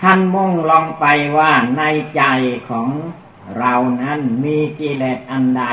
[0.00, 1.06] ท่านมุ่งลองไป
[1.38, 1.82] ว่าใน
[2.16, 2.22] ใจ
[2.68, 2.88] ของ
[3.58, 5.64] เรานั้นมีกิเลสอันใด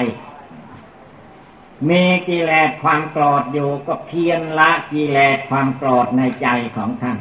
[1.90, 7.18] มีกิเลสความโกรธอยู่ก็เพียรละกิเลสความโกรธในใจของท่าน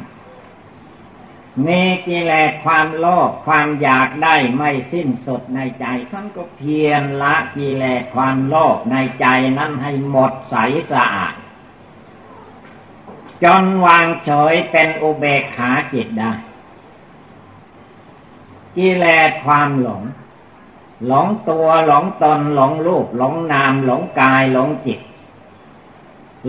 [1.65, 9.25] มีกิเลสความโลภความอยากได้ไม่สิ้นสุดในใจ ท่านก็เพียรละกิเลสความโลภในใจ
[9.57, 10.55] นั้นให้หมดใส
[10.91, 11.33] สะอาด
[13.43, 16.33] จนวางเฉยเป็นอุเบกขาจิตได้
[18.77, 20.03] กิเลสความหลง
[21.07, 24.99] หลงตัวหลงตนหลงรูปหลงนามหลงกายหลงจิต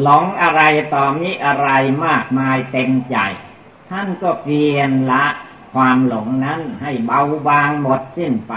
[0.02, 0.62] หลงอะไร
[0.94, 1.68] ต่อมิอะไร
[2.04, 3.16] มากมายเต็มใจ
[3.90, 5.24] ท่านก็เพียนละ
[5.74, 8.54] ความหลงนั้นให้เบาบางหมดสิ้นไป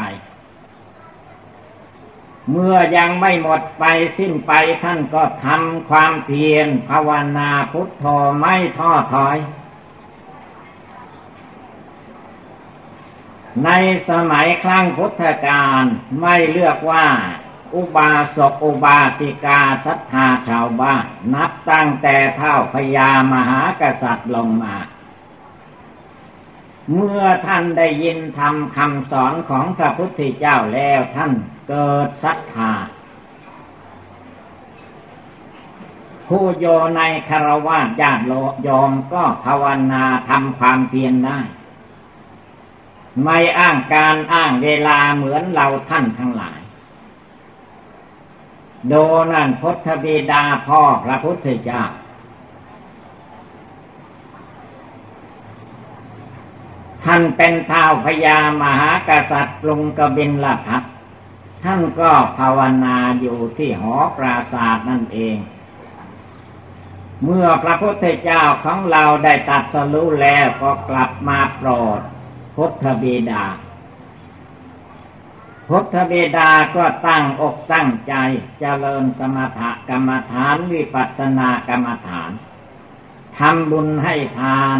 [2.51, 3.83] เมื่อยังไม่หมดไป
[4.17, 4.51] สิ้นไป
[4.83, 8.05] ท่านก็ทำความเพียรภาวนาพุทโธ
[8.39, 9.37] ไม่ท้อถอย
[13.65, 13.69] ใน
[14.09, 15.83] สมัยครั้งพุทธกาล
[16.21, 17.07] ไม่เลือกว่า
[17.75, 24.75] อุบาสกอุบาสิกาศรัทธาชาวบ้านนับตั้งแต่เท่าพญามหากษัตริย์ลงมา
[26.93, 31.31] เมื่อท่านได้ยินทำคำสอนของพระพุทธเจ้าแล้วท่าน
[31.69, 32.71] เกิดศรัทธา
[36.27, 36.65] ผู้โย
[36.97, 38.23] ในคารวะญาติ
[38.63, 41.39] โยมก็ภาวนาทำความเพียรได้
[43.23, 46.59] ไม่อ้างการอ้างเวลาเหมือนเราท่านทั้งหลาย
[48.87, 48.93] โด
[49.31, 51.83] นั่นพุทธบิดาพ่อพระพุทธเจ้า
[57.03, 60.83] ท่านเป็นท้าวพญามหากษัตริย์กรุงกบินละพัท
[61.63, 65.37] ท่านก็ภาวนาอยู่ที่หอปราศาสนั่นเอง
[67.23, 72.01] เมื่อพระพุทธเจ้าของเราได้ตัดสรู้แล้วก็กลับมาโปรด
[72.59, 73.43] พุทธบิดา
[75.67, 78.13] พุทธบิดาก็ตั้งอกตั้งใจ
[78.59, 82.31] เจริญสมถกรรมฐานวิปัสสนากรรมฐาน
[83.37, 84.79] ทำบุญให้ทาน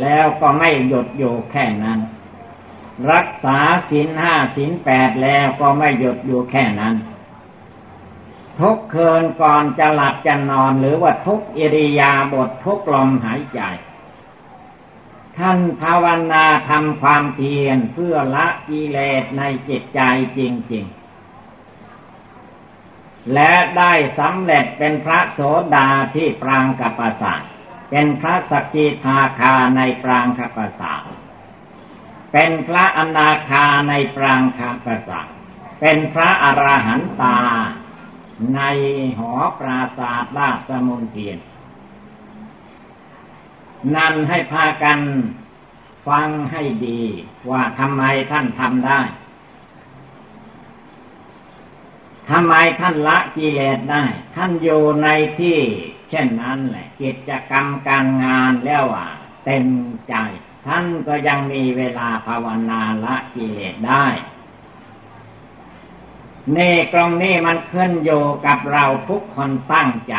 [0.00, 2.00] แล้วก็ไม่หยุดอยู่แค่นั้น
[3.12, 6.94] รักษาศีลห้าศีลแปดแล้วก็ไม่หยุดอยู่แค่นั้น
[8.60, 13.60] ทุกคืนก่อนจะหลับจะนอนหรือว่าทุกอิริยาบถทุกลมหายใจ
[15.38, 20.00] ท่านภาวนาทำความเพียรเพื่อละกิเลสในจิตใจ
[20.38, 20.40] จ
[20.72, 20.96] ริง ๆ
[23.34, 25.40] และได้สำเร็จเป็นพระโส
[25.74, 27.34] ดาที่ปรางกัปสา
[27.90, 30.94] เป็นพระสกิทาคาในปรางคปสา
[32.32, 35.20] เป็นพระอนาคาในปรางคปสา
[35.80, 37.38] เป็นพระอรหันตา
[38.54, 38.60] ใน
[39.18, 41.38] หอปราศาสตราสมุนเทียน
[43.94, 44.98] นั่นให้พากัน
[46.06, 47.02] ฟังให้ดี
[47.50, 49.00] ว่าทำไมท่านทำได้
[52.30, 54.04] ทำไมท่านละกิเลสได้
[54.36, 55.58] ท่านอยู่ในที่
[56.10, 59.08] เช่นนั้นแหละ กิจกรรมการงานแล้วอะ
[59.44, 59.66] เต็ม
[60.08, 60.14] ใจ
[60.66, 64.06] ท่านก็ยังมีเวลาภาวนาละกิเลสได้
[66.56, 70.14] นี่ตรงนี้มันขึ้นอยู่กับเราทุกคนตั้งใจ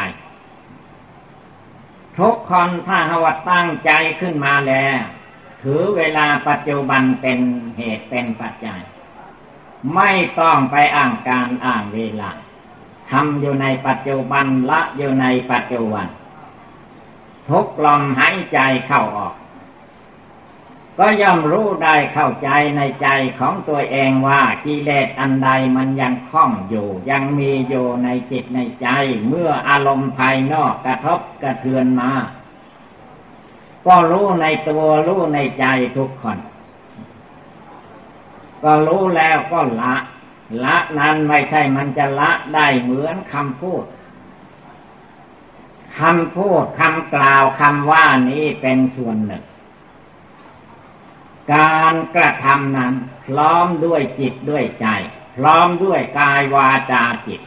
[2.20, 5.02] ทุกคนถ้าหวตั้งใจขึ้นมาแล้ว
[5.62, 7.40] ถือเวลาปัจจุบันเป็น
[7.78, 8.82] เหตุเป็นปัจจัย
[9.96, 12.32] ไม่ต้องไปอ้างการอ้างเวลา
[13.12, 16.08] ทำอยู่ในปัจจุบันละอยู่ในปัจจุบัน
[17.50, 19.36] ทุกลมหายใจเข้าออก
[21.00, 23.08] ก็ย่อมรู้ได้เข้าใจในใจ
[23.40, 28.88] ของตัวเองว่ากิเลสอันใดมันยังคล้องอยู่ ยังมีอยู่ในจิตในใจ
[29.28, 32.12] เมื่ออารมณ์ภายนอกกระทบกระเทือนมา
[33.86, 35.66] ก็รู้ในตัวรู้ในใจ
[35.98, 36.38] ทุกคน
[38.64, 39.96] ก็รู้แล้วก็ละ
[40.64, 43.84] ละนั้นไม่ใช่มันจะละได้เหมือนคำพูด
[46.00, 49.44] คำพูดคำกล่าวคำว่านี้เป็นส่วนหนึ่ง
[51.54, 52.94] การกระทำนั้น
[53.26, 54.88] พร้อมด้วยจิตด้วยใจ
[55.38, 57.42] พร้อมด้วยกายวาจาจิต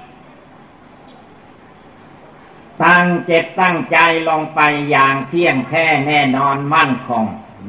[2.83, 4.61] ตั้งเจตตั้งใจลงไป
[4.91, 7.27] อย่างเที่ยงแท้แน่นอนมั่นคง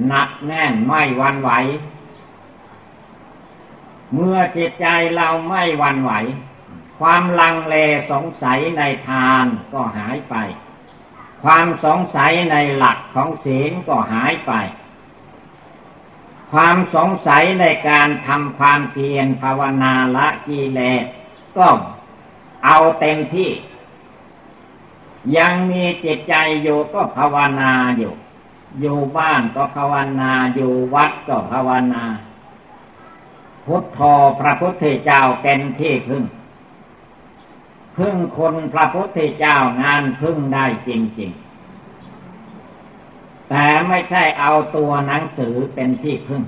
[0.07, 1.51] หนักแน่นไม่วันไหว
[4.13, 6.11] เมื่อจิตใจเราไม่วันไหว
[6.99, 7.75] ความลังเล
[8.11, 10.35] สงสัยในทานก็หายไป
[11.43, 14.53] ความสงสัยในหลักของศีลก็หายไป
[16.51, 21.05] ความสงสัยในการทำความเพียรภาวนาละกิเลส
[21.57, 21.67] ก็
[22.65, 23.51] เอาเต็มที่
[25.37, 28.13] ยังมีจิตใจอยู่ก็ภาวนาอยู่
[28.81, 32.03] อยู่บ้านก็ภาวนาอยู่วัดก็ภาวนา
[33.65, 33.99] พุทโธ
[34.39, 36.23] พระพุทธเจ้าเป็นที่พึ่ง
[37.97, 41.50] พึ่งคนพระพุทธเจ้างานพึ่งได้จริงๆ
[43.53, 46.43] แต่ไม่ใช่เอาตัวหนังสือเป็นที่พึ่ง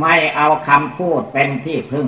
[0.00, 2.06] ไม่เอาคำพูดเป็นที่พึ่ง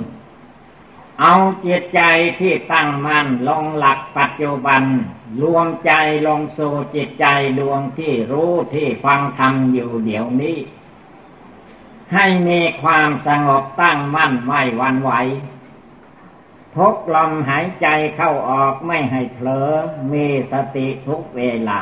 [1.21, 2.01] เอาจิตใจ
[2.39, 4.83] ที่ตั้งมั่นลงหลักปัจจุบัน
[5.41, 5.93] รวมใจ
[6.27, 7.25] ลงสู่จิตใจ
[7.59, 10.57] ดวงที่รู้ที่ฟังธรรมอยู่เดี๋ยวนี้
[12.13, 15.11] ให้มีความสงบตั้งมั่นไม่วันไหว
[16.75, 19.71] ทุกลมหายใจเข้าออกไม่ให้เผลอ
[20.11, 21.81] มีสติทุกเวลา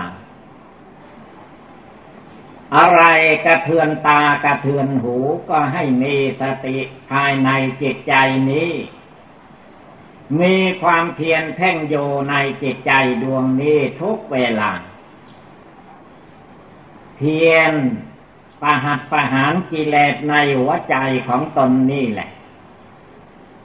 [2.77, 3.01] อะไร
[3.45, 5.15] กระเทือนตากระเทือนหู
[5.49, 6.77] ก็ให้มีสติ
[7.11, 7.49] ภายใน
[7.81, 8.13] จิตใจ
[8.51, 8.71] นี้
[10.39, 11.95] มีความเพียรเพ่งโย
[12.29, 12.91] ในจิตใจ
[13.23, 14.71] ดวงนี้ทุกเวลา
[17.17, 17.73] เพียร
[18.61, 20.95] ประหัตประหารกิเลสในหัวใจ
[21.27, 22.29] ของตนนี่แหละ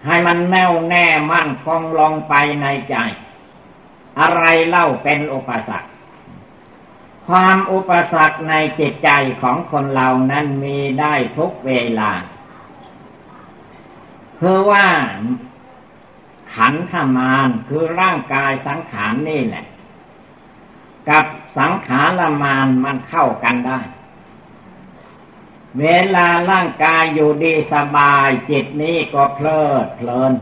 [0.06, 2.96] ให้มันแน่วแน่มั่นคงลงไปในใจ
[4.20, 5.93] อะไรเล่าเป็นอุปสรรค
[7.28, 9.10] ความอุปสรรคในจิตใจ
[9.42, 12.12] ของคนเรานั้นมีได้ทุกเวลา
[14.40, 14.86] คือว่า
[16.54, 19.66] ขันธมานคือร่างกายสังขารนี่แหละ
[21.08, 21.24] กับ
[21.58, 23.80] สังขารมานมันเข้ากันได้
[25.80, 30.32] เวลาร่างกายอยู่ดีสบายจิตนี้ก็เพลิดเพลิน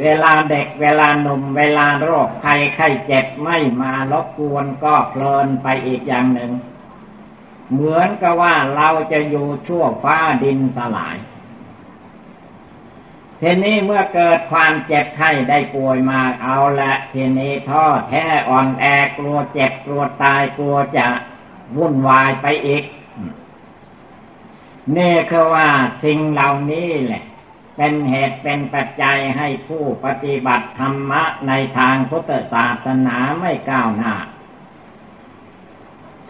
[0.00, 6.52] เวลาเด็กเวลาหนุ่มเวลาโรคภัยไข้เจ็บไม่มารบกวนก็เพลินไปอีกอย่างหนึ่ง
[7.70, 11.16] เหมือนกับว่าเราจะอยู่ชั่วฟ้าดินสลาย
[13.40, 18.84] ทีนี้เมื่อเกิดความเจ็บไข้ได้ป่วยมาเอาละทีนี้ท้อแท้อ่อนแอ
[19.18, 21.06] กลัวเจ็บกลัวตายกลัวจะ
[21.76, 22.84] วุ่นวายไปอีก
[24.96, 25.68] นี่คือว่า
[26.04, 27.22] สิ่งเหล่านี้แหละ
[27.80, 34.14] เป็นเหตุเป็นปัจจัยให้ผู้ปฏิบัติธรรมะในทางพุทธศาสนาไม่ก้าวหน้า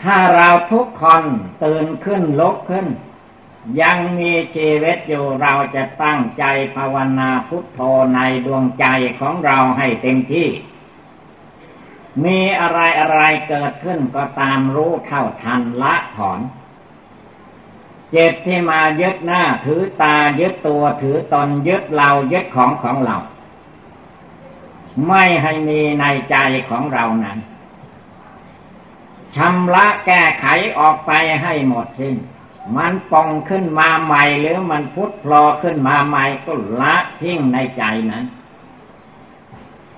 [0.03, 1.25] ถ้าเราทุกคน
[1.65, 2.87] ตื่นขึ้นลุกขึ้น
[3.83, 6.45] ยังมีชีวิตอยู่เราจะตั้งใจ
[6.77, 7.81] ภาวนาพุทโธ
[8.15, 8.87] ในดวงใจ
[9.21, 10.49] ของเราให้เต็มที่
[12.25, 16.41] มีอะไรอะไรเกิดขึ้นก็ตามรู้เท่าทันละถอน
[18.13, 23.17] เจ็บที่มายึดหน้า ถือตายึดตัวถือตนยึดเรายึดของของเรา
[25.09, 26.37] ไม่ให้มีในใจ
[26.69, 27.39] ของเรานั้น
[29.37, 30.47] ชำระแก้ไข
[30.79, 31.11] ออกไป
[31.43, 32.17] ให้หมดสิ้น
[32.77, 38.25] มันปองขึ้นมาใหม่หรือมันพุทธพลอขึ้นมาใหม่ก็ละทิ้งในใจนั้น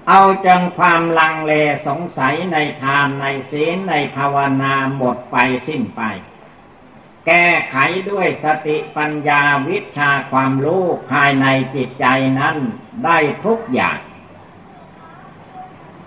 [0.08, 1.52] เอาจังความลังเล
[1.86, 5.36] สงสัยในทานในศีลในภาวนาหมดไป
[5.66, 6.02] สิ้นไป
[7.26, 7.76] แก้ไข
[8.10, 12.06] ด้วยสติปัญญาวิชาความรู้ภายในจิตใจ
[12.40, 12.56] นั้น
[13.04, 13.98] ได้ทุกอย่าง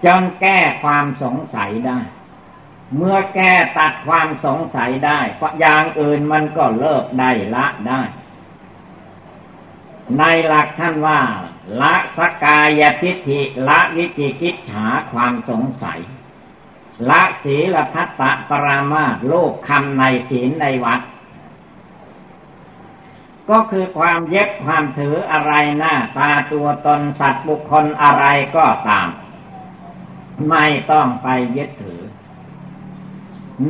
[0.06, 2.00] จนแก้ความสงสัยได้
[2.98, 5.20] เมื่อแก้ตัดความสงสัยได้
[5.60, 8.02] อย่างอื่นมันก็เลิกได้ละได้
[10.20, 11.22] ในหลักท่านว่า
[11.82, 16.00] ละสกายทิฏฐิละวิจิกิจฉาความสงสัย
[17.10, 21.02] ละศีลพัตตะปรามาโลกคำในศีลในวัด
[23.50, 28.26] ก็คือความเย็บความถืออะไรหน้าตาตัวตนสัตว์บุคคลอะไร
[28.56, 29.08] ก็ตาม
[30.50, 31.28] ไม่ต้องไป
[31.58, 32.02] ยึดถือ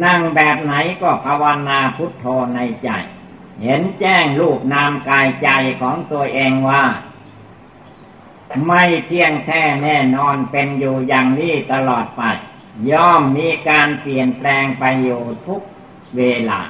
[0.04, 2.26] นั่งแบบไหนก็ภาวนาพุทโธ
[2.56, 2.90] ในใจ
[3.62, 5.50] เห็นแจ้งรูปนามกายใจ
[5.82, 6.84] ของตัวเองว่า
[8.68, 12.24] ไม่เที่ยงแท้แน่นอนเป็นอยู่อย่างนี้ตลอดไป
[12.92, 15.62] ย่อมมีการเปลี่ยนแปลงไปอยู่ทุก
[16.18, 16.62] เวลา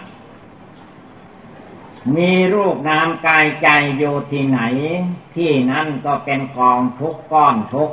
[2.16, 4.62] มีรูปนามกายใจอยู่ที่ไหน
[5.36, 7.92] ที่นั่นก็เป็นกองทุกก้อนทุก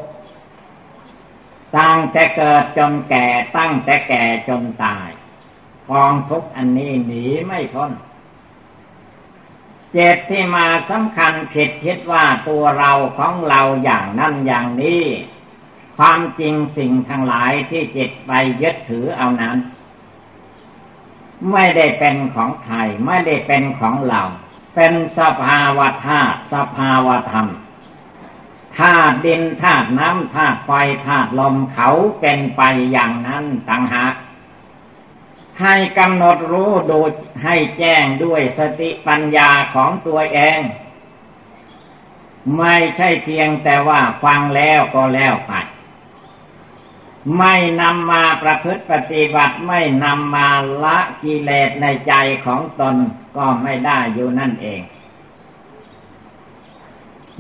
[1.76, 5.08] ตั้งแต่เกิดจนแก่ตั้งแต่แก่จนตาย
[5.90, 7.92] กองทุกอันนี้หนีไม่พ้น
[9.92, 15.02] เจตที่มาสำคัญผิดคิดว่าตัวเราของเราอย่างนั้นอย่างนี้
[16.02, 18.32] ความจริงสิ่งทั้งหลายที่จิตไป
[18.62, 19.56] ยึดถือเอานั้น
[21.52, 22.76] ไม่ได้เป็นของใคร
[23.06, 24.22] ไม่ได้เป็นของเรา
[24.74, 27.48] เป็นสภาวะธาตุสภาวะธรรม
[28.78, 30.72] ธาตุดินธาตุน้ำธาตุไฟ
[31.06, 31.90] ธาตุลมเขา
[32.20, 34.14] เป็นไปอย่างนั้นต่างหาก
[35.60, 37.00] ให้กำหนดรู้ดู
[37.44, 40.60] ให้แจ้งด้วยสติปัญญาของตัวเอง
[42.58, 45.54] ไม่ใช่เพียงแต่ว่าฟังแล้วก็แล้วไป
[47.38, 50.48] ไม่นำมาประพฤติปฏิบัติไม่นำมา
[50.84, 52.14] ละกิเลสในใจ
[52.46, 52.96] ของตน
[53.36, 54.82] ก็ไม่ได้อยู่นั่นเอง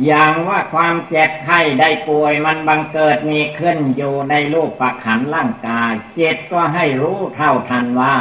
[0.06, 8.16] อย่างว่าความเจ็บไข้ได้ป่วยมันบังเกิดมีขึ้นอยู่ในรูปปักขันร่างกายเจ็บก็ให้รู้เท่าทันว่า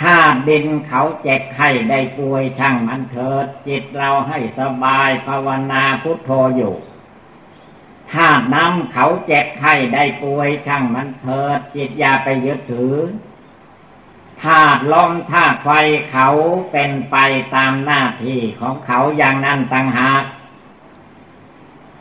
[0.00, 0.16] ถ้า
[0.48, 6.74] ดินเขาเจ็บไข้ได้ป่วยช่างมันเถิด จิตเราให้สบายภาวนาพุทโธอยู่
[8.12, 12.94] ถ้านำเขาเจ็บไข้ได้ป่วยช่างมันเถิดจิตอย่าไปยึดถือ
[14.42, 15.70] ธาตุลมธาตุไฟ
[16.10, 16.28] เขา
[16.72, 17.16] เป็นไป
[17.54, 20.24] ตามหน้าที่ของเขาอย่างนั้นต่างหาก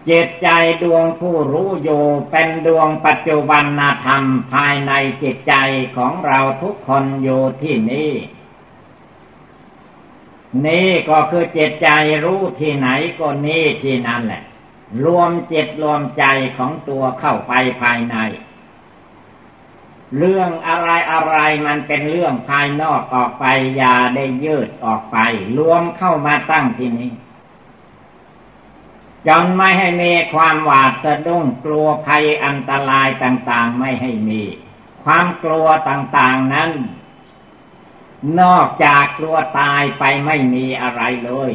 [0.10, 0.50] จิตใจ
[0.84, 3.64] ดวงผู้รู้อยู่เป็นดวงปัจจุบัน
[4.06, 4.92] ธรรมภายใน
[5.24, 5.54] จิตใจ
[5.98, 8.14] ของเราทุกคนอยู่ที่นี่
[10.66, 11.90] นี่ก็คือจิตใจ
[12.26, 12.90] รู้ที่ไหน
[13.20, 14.44] ก็นี่ที่นั่นแหละ
[15.06, 16.24] รวมจิตรวมใจ
[16.58, 18.18] ของตัวเข้าไปภายใน
[20.18, 21.38] เรื่องอะไรอะไร
[21.68, 23.46] มันเป็นเรื่องภายนอกออกไป
[23.78, 25.18] อย่าได้ยืดออกไป
[25.58, 27.14] รวมเข้ามาตั้งที่นี้
[29.28, 34.44] จนไม่ให้มีความหวาดสะดุ้งกลัวภัยอันตรายต่าง ๆ ไม่ให้มี
[35.04, 36.72] ความกลัวต่าง ๆนั้น
[38.42, 41.52] นอกจากกลัวตายไปไม่มีอะไรเลย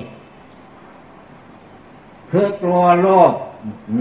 [2.30, 3.32] คือกลัวโรค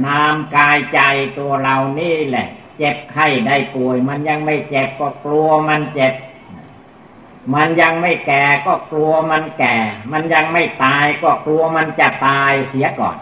[0.05, 0.99] นามกายใจ
[1.37, 2.47] ตัวเรานี่แหละ
[2.77, 6.13] เจ็บไข้ได้ป่วย มันยังไม่เจ็บก็กลัวมันเจ็บ
[7.53, 9.75] มันยังไม่แก่ก็กลัวมันแก่
[10.11, 13.17] มันยังไม่ตายก็กลัวมันจะตายเสียก่อน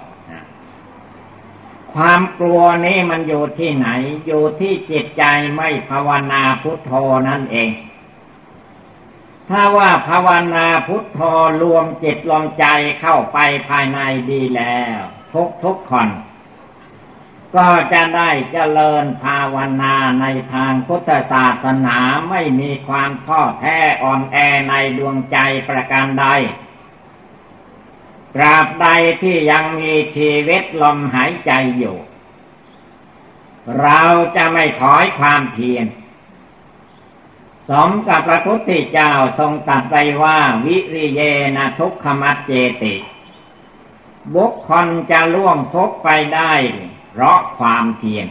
[1.94, 3.88] ความกลัวนี้มันอยู่ที่ไหน
[4.28, 5.24] อยู่ที่จิตใจ
[5.56, 6.92] ไม่ภาวนาพุทโธ
[7.30, 7.70] นั่นเอง
[9.52, 11.20] ถ้าว่าภาวนาพุทโธ
[11.62, 12.66] รวมจิตรวมใจ
[13.02, 13.38] เข้าไป
[13.70, 14.00] ภายใน
[14.30, 15.00] ดีแล้ว
[15.34, 16.10] ทุกทุกคน
[17.56, 21.98] ก็จะได้เจริญภาวนาในทางพุทธศาสนา
[22.30, 24.38] ไม่มีความท้อแท้อ่อนแอ
[24.70, 25.38] ในดวงใจ
[25.70, 26.26] ประการใด
[28.36, 28.88] ตราบใด
[29.22, 31.98] ที่ยังมีชีวิตลมหายใจอยู่
[33.82, 34.02] เรา
[34.36, 35.86] จะไม่ถอยความเพียร
[37.72, 41.22] สมกับพระพุทธเจ้าทรงตัดไว้ว่า วิริเย
[41.58, 42.52] นะทุกขมัดเจ
[42.84, 42.96] ติ
[44.36, 46.54] บุคคลจะล่วงทุกไปได้
[47.12, 48.28] เพราะความเพียร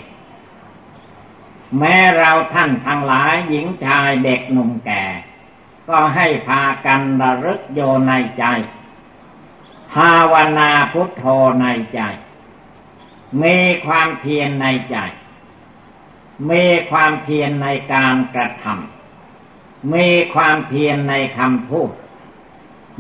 [1.78, 5.04] แม้เราท่านทั้งหลายหญิงชายเด็กหนุ่มแก่
[5.88, 8.44] ก็ให้พากันระลึกโยในใจ
[9.92, 11.24] ภาวนาพุทโธ
[11.60, 12.00] ในใจ
[13.42, 14.96] มีความเพียรในใจ
[16.50, 18.99] มีความเพียรในการกระทำ
[19.94, 21.90] มีความเพียรในคำพูด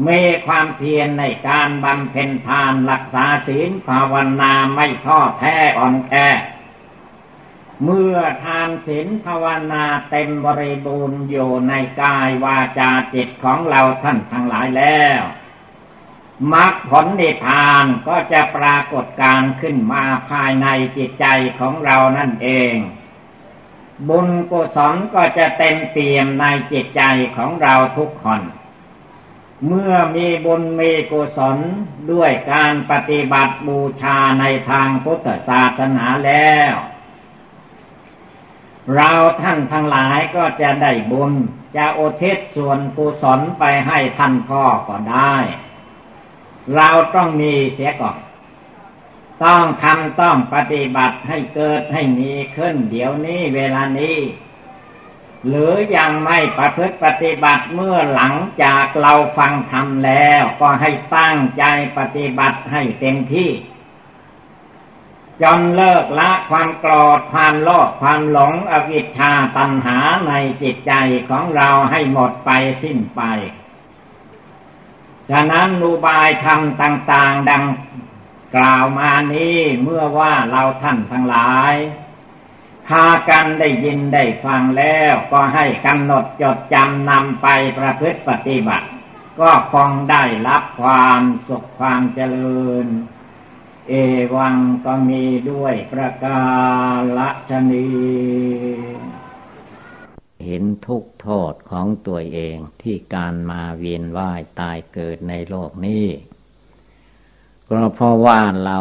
[0.08, 6.14] มีความเพียรในการบำเพ็ญทานรักษาศีลภาวนาไม่ท้อแท้อ่อนแอ
[7.84, 11.72] เมื่อทานศีลภาวนาเต็มบริบูรณ์อยู่ใน
[12.02, 15.20] กายวาจาจิตของเราท่านทั้งหลายแล้ว
[16.52, 20.66] มรรคผลนิพพานก็จะปรากฏการขึ้นมาภายใน
[20.96, 21.26] จิตใจ
[21.58, 22.74] ของเรานั่นเอง
[24.08, 27.02] บุญกุศลก็จะเต็มเปี่ยมในจิตใจ
[27.36, 28.42] ของเราทุกคน
[29.66, 31.58] เมื่อมีบุญมีกุศล
[32.12, 36.74] ด้วยการปฏิบัติบูชาในทางพุทธศาสนาแล้ว
[38.96, 41.32] เราท่านทั้งหลายก็จะได้บุญ
[41.76, 45.34] จะอุทิศส่วนกุศลไปให้ท่านพ่อก็ได้
[46.76, 48.16] เราต้องมีเสียก่อน
[49.44, 54.18] ต้องทำต้องปฏิบัติให้เกิดให้มีขึ้น เดี๋ยวนี้เวลานี้
[55.46, 61.64] หรือยังไม่ประพฤติปฏิบัติเมื่อหลังจากเราฟังธรรมแล้ว ก็ให้ตั้งใจ
[61.98, 63.50] ปฏิบัติให้เต็มที่
[65.42, 70.32] จนเลิกละความโกรธความโลภความหลงอวิชชาตัณหาใน
[70.62, 70.92] จิตใจ
[71.28, 72.50] ของเราให้หมดไป
[72.82, 73.22] สิ้นไป
[75.30, 77.64] ฉะนั้นนูบายธรรมต่าง ๆ ดัง
[78.56, 81.74] กล่าวมานี้เมื่อว่าเราท่านทั้งหลาย
[82.88, 87.46] พากันได้ยินได้ฟังแล้วก็ให้กำหนดจดจำนำไป
[87.78, 88.86] ประพฤติปฏิบัติ
[89.40, 92.86] ก็คงได้รับความสุขความเจริญ
[93.88, 93.92] เอ
[94.36, 96.42] วังก็มีด้วยประกา
[97.18, 97.88] ศชนี
[100.44, 106.06] เห็นทุกโทษของตัวเองที่การมาเวียนว่ายตายเกิดในโลกนี้
[107.70, 108.78] ก็เพราะว่าเรา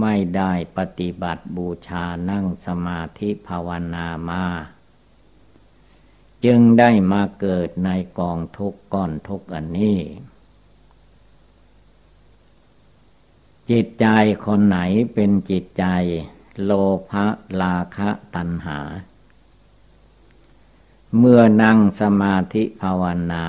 [0.00, 4.44] ไม่ได้ปฏิบัติบูชานั่งสมาธิภาวนามา
[6.44, 9.98] จึงได้มาเกิดในกองทุกก้อนทุกอันนี้
[13.70, 14.06] จิตใจ
[14.46, 14.78] คนไหน
[15.14, 15.84] เป็นจิตใจ
[16.64, 16.70] โล
[17.10, 17.26] ภะ
[17.60, 18.78] ลาคะตัณหา
[21.18, 23.02] เมื่อนั่งสมาธิภาว
[23.32, 23.46] นา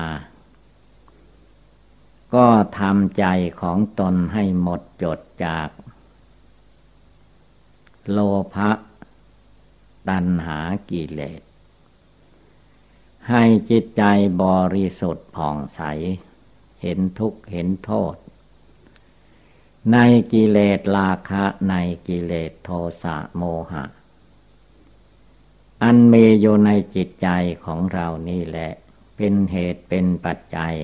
[2.34, 2.46] ก็
[2.78, 3.24] ทำใจ
[3.60, 5.68] ของตนให้หมดจดจาก
[8.10, 8.18] โล
[8.54, 8.70] ภะ
[10.08, 10.58] ตัณหา
[10.90, 11.42] กิเลส
[13.30, 14.04] ให้จิตใจ
[14.42, 15.80] บริสุทธิ์ผ่องใส
[16.82, 18.16] เห็นทุกข์เห็นโทษ
[19.92, 19.98] ใน
[20.32, 21.74] กิเลสราคะใน
[22.08, 22.70] กิเลสโท
[23.02, 23.84] สะโมหะ
[25.82, 27.28] อันเมีอยู่ในจิตใจ
[27.64, 28.70] ของเรานี่แหละ
[29.16, 30.76] เป็นเหตุเป็นปัจจัย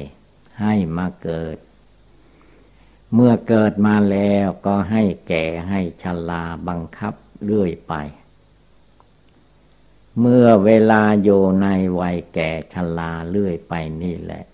[0.60, 1.56] ให้มาเกิด
[3.14, 7.94] เมื่อเกิดมาแล้วก็ให้แก่ให้ชลาบังคับเรื่อยไป
[10.20, 11.68] เมื่อเวลาอยู่ใน
[12.00, 14.44] วัยแก่ชลาเรื่อยไปนี่แหละ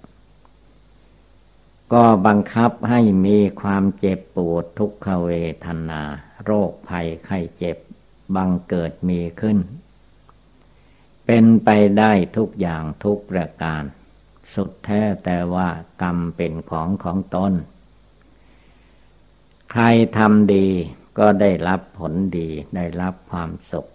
[1.93, 5.31] ก็บังคับให้มีความเจ็บปวดทุกขเว
[5.65, 6.03] ทนา
[6.45, 7.77] โรคภัยไข้เจ็บ
[8.37, 9.59] บังเกิดมีขึ้น
[11.27, 13.83] เป็นไปได้ทุกอย่างทุกประการ
[14.55, 15.69] สุดแท้แต่ว่า
[16.03, 17.53] กรรมเป็นของของตน
[19.71, 19.85] ใคร
[20.19, 20.69] ทำดี
[21.19, 23.87] ก็ได้รับผลดีได้รับความสุข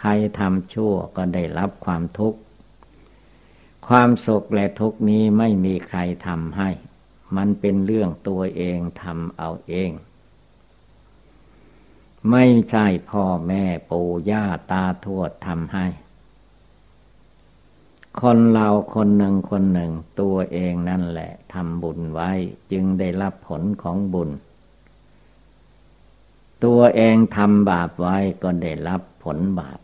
[0.00, 2.38] ใครทำชั่วก็ได้รับความทุกข์
[3.88, 6.70] ความสุขและทุกข์นี้ไม่มีใครทำให้
[7.36, 9.90] มันเป็นเรื่องตัวเองทำเอาเอง
[12.30, 15.86] ไม่ใช่พ่อแม่ปู่ย่าตาทวดทำให้
[18.22, 22.30] คนเราคนหนึ่งคนหนึ่งตัวเองนั่นแหละทำบุญไว้
[22.72, 24.30] จึงได้รับผลของบุญ
[26.64, 29.78] ตัวเองทำบาปไว้ก็ได้รับผลบาป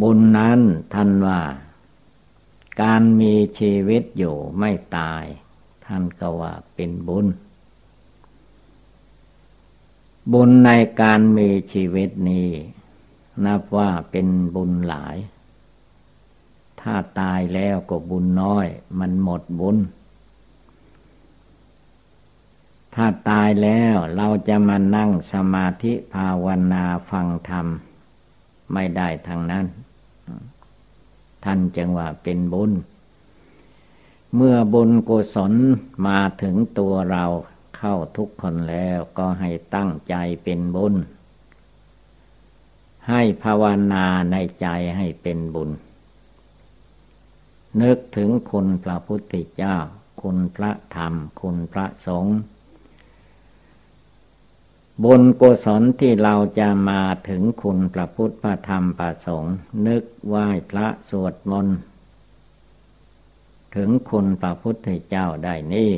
[0.00, 0.60] บุญนั้น
[0.94, 1.40] ท่านว่า
[2.82, 5.24] การมีชีวิตอยู่ไม่ตาย
[5.86, 7.26] ท่านก็ว่าเป็นบุญ
[10.32, 10.70] บุญใน
[11.00, 12.48] การมีชีวิตนี้
[13.44, 15.16] นับว่าเป็นบุญหลาย
[16.80, 18.66] ถ้าตายแล้วก็บุญน้อย
[18.98, 19.76] มันหมดบุญ
[22.94, 27.66] ถ้าตายแล้วเราจะมานั่งสมาธิภาวนาฟังธรรม
[28.72, 29.66] ไม่ได้ทางนั้น
[31.44, 32.72] ท่านจึงว่าเป็นบุญ
[34.34, 35.52] เมื่อบุญกุศล
[36.06, 37.24] มาถึงตัวเรา
[37.76, 40.14] เข้าทุกคนแล้วก็ให้ตั้งใจ
[40.44, 40.94] เป็นบุญ
[43.08, 45.70] ให้ภาวนาในใจให้เป็นบุญ
[47.82, 49.76] นึกถึงคุณพระพุทธเจ้า
[50.22, 52.36] คุณพระธรรม คุณพระสงฆ์
[55.04, 59.54] บุญกุศลที่เราจะมาถึงคุณพระพุทธพระธรรมพระสงฆ์
[59.86, 61.78] นึกไหว้พระสวดมนต์
[63.76, 65.92] ถึงคุณพระพุทธเจ้าได้นี่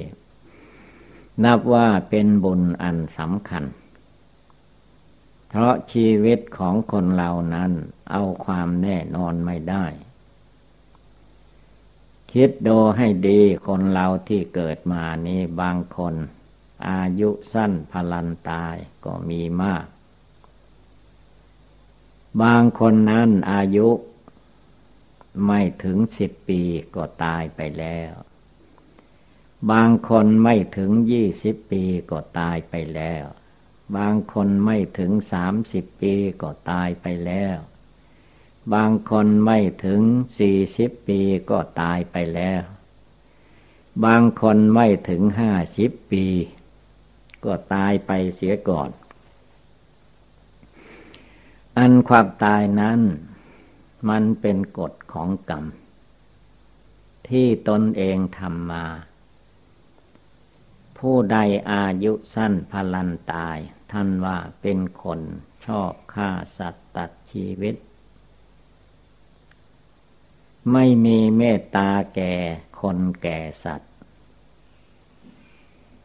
[1.45, 3.64] นับว่าเป็นบุญอันสำคัญ
[5.49, 7.72] เพราะชีวิตของคนเรานั้น
[8.11, 9.87] เอาความแน่นอนไม่ได้
[12.33, 16.14] คิดดูให้ดีคนเราที่เกิดมานี้บางคน
[16.89, 19.87] อายุสั้นพลันตายก็มีมาก
[22.43, 23.89] บางคนนั้นอายุ
[25.47, 26.62] ไม่ถึงสิบปี
[26.95, 28.12] ก็ตายไปแล้ว
[29.70, 33.24] บางคนไม่ถึงยี่สิบปีก็ตายไปแล้ว
[33.97, 37.59] บางคนไม่ถึงสามสิบปีก็ตายไปแล้ว
[38.75, 40.01] บางคนไม่ถึง
[40.39, 42.62] สี่สิบปีก็ตายไปแล้ว
[44.05, 46.27] บางคนไม่ถึงห้าสิบปี
[47.45, 48.91] ก็ตายไปเสียก่อน
[51.79, 53.01] อันความตายนั้น
[54.09, 55.64] มันเป็นกฎของกรรม
[57.29, 58.87] ที่ตนเองทำมา
[60.99, 61.39] ผู้ใด
[61.71, 63.59] อายุสั้นพลันตาย
[63.93, 65.21] ท่านว่าเป็นคน
[65.66, 67.75] ชอบฆ่าสัตว์ตัดชีวิต
[70.73, 72.35] ไม่มีเมตตาแก่
[72.81, 73.93] คนแก่สัตว์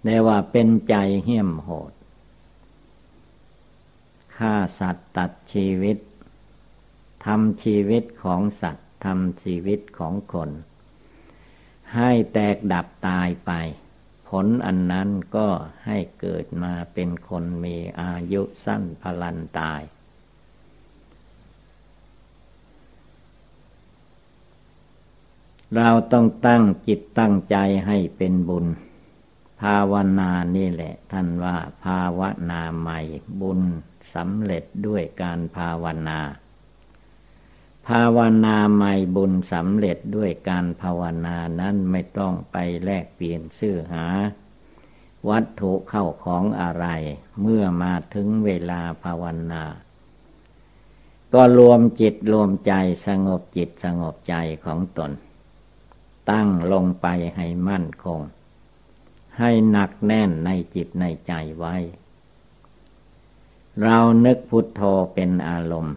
[0.03, 1.93] แต่ว่าเป็นใจเหี้ยมโหด
[4.37, 5.97] ฆ่าสัตว์ตัดชีวิต
[7.25, 10.49] ทำชีวิตของสัตว์ทำชีวิตของคน
[11.95, 13.51] ให้แตกดับตายไป
[14.29, 15.47] ผลอันนั้นก็
[15.85, 19.81] ให้เกิดมาเป็นคนมีอายุสั้นพลันตาย
[25.75, 27.57] เราต้องตั้งจิตตั้งใจ
[27.87, 28.65] ให้เป็นบุญ
[29.61, 32.99] ภาวนานี่แหละ ท่านว่าภาวนาใหม่
[33.41, 33.61] บุญ
[34.15, 36.19] สำเร็จด้วยการภาวนา
[37.87, 44.05] ภาวนาใหม่บุญสำเร็จด้วยการภาวนานั้นไม่ต้องไปแลกเปลี่ยนซื้อหา
[45.29, 46.85] วัตถุเข้าของอะไร
[47.41, 49.63] เมื่อมาถึงเวลาภาวนา
[51.33, 52.73] ก็รวมจิตรวมใจ
[53.07, 55.11] สงบจิตสงบใจของตน
[56.31, 58.19] ตั้งลงไปให้มั่นคง
[59.39, 61.75] ให้หนักแน่นในจิตในใจไว้
[63.83, 64.81] เรานึกพุทโธ
[65.13, 65.95] เป็นอารมณ์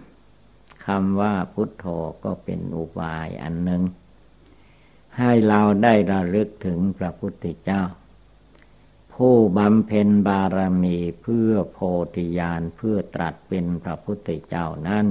[0.86, 1.86] คำว่าพุทโธ
[2.24, 3.82] ก็เป็นอุบายอันหนึ่ง
[5.18, 7.82] ให้เราได้ระลึกถึงพระพุทธเจ้า
[9.14, 11.78] ผู้บำเพ็ญบารมีเพื่อโพ
[12.14, 15.06] ธิญาณเพื่อตรัสเป็นพระพุทธเจ้านั้น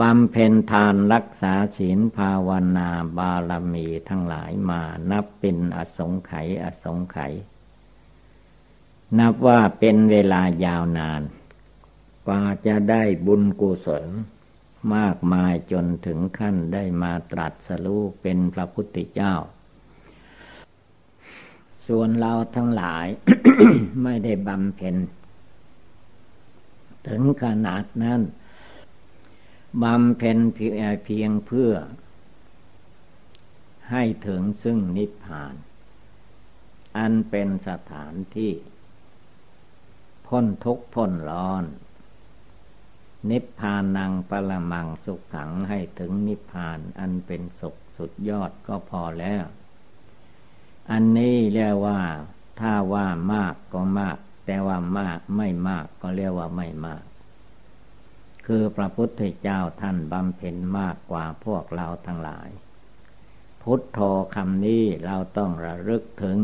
[0.00, 2.88] บำเพ็ญทานรักษาศีลภาวนา
[3.18, 7.32] บารมีทั้งหลายมานับเป็นอสงไขยอสงไขย
[9.18, 11.22] นับว่าเป็นเวลายาวนาน
[12.26, 14.06] กว่าจะได้บุญกุศล
[14.94, 19.34] มากมายจนถึงขั้นได้มาตรัสรู้เป็นพระพุทธเจ้า
[21.86, 23.06] ส่วนเราทั้งหลาย
[24.02, 24.96] ไม่ได้บำเพ็ญ
[27.08, 28.20] ถึงขนาดนั้น
[29.82, 31.72] บำเพ็ญเพียงเพื่อ
[33.90, 35.54] ให้ถึงซึ่งนิพพาน
[36.96, 38.52] อันเป็นสถานที่
[40.26, 41.64] พ้นทุกข์พ้นร้อน
[43.30, 49.44] นิพพานังปรมังสุขขังให้ถึงนิพพานอันเป็นสุขสุดยอดก็พอแล้ว
[50.90, 52.00] อันนี้เรียกว่า
[52.60, 57.04] ถ้าว่ามากก็มาก แต่ว่ามากไม่มากก็เรียกว่าไม่มาก
[58.46, 62.48] คือพระพุทธเจ้าท่านบำเพ็ญมากกว่าพวกเราทั้งหลาย
[63.62, 63.98] พุทโธ
[64.34, 66.38] คำนี้เราต้องระลึกถึง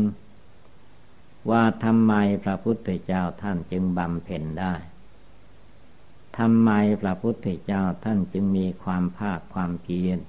[1.49, 4.75] ว่าทำไมพระพุทธเจ้าท่านจึงบำเพ็ญได้
[6.37, 10.19] ทำไมพระพุทธเจ้าท่านจึงมีความภาคความเพียร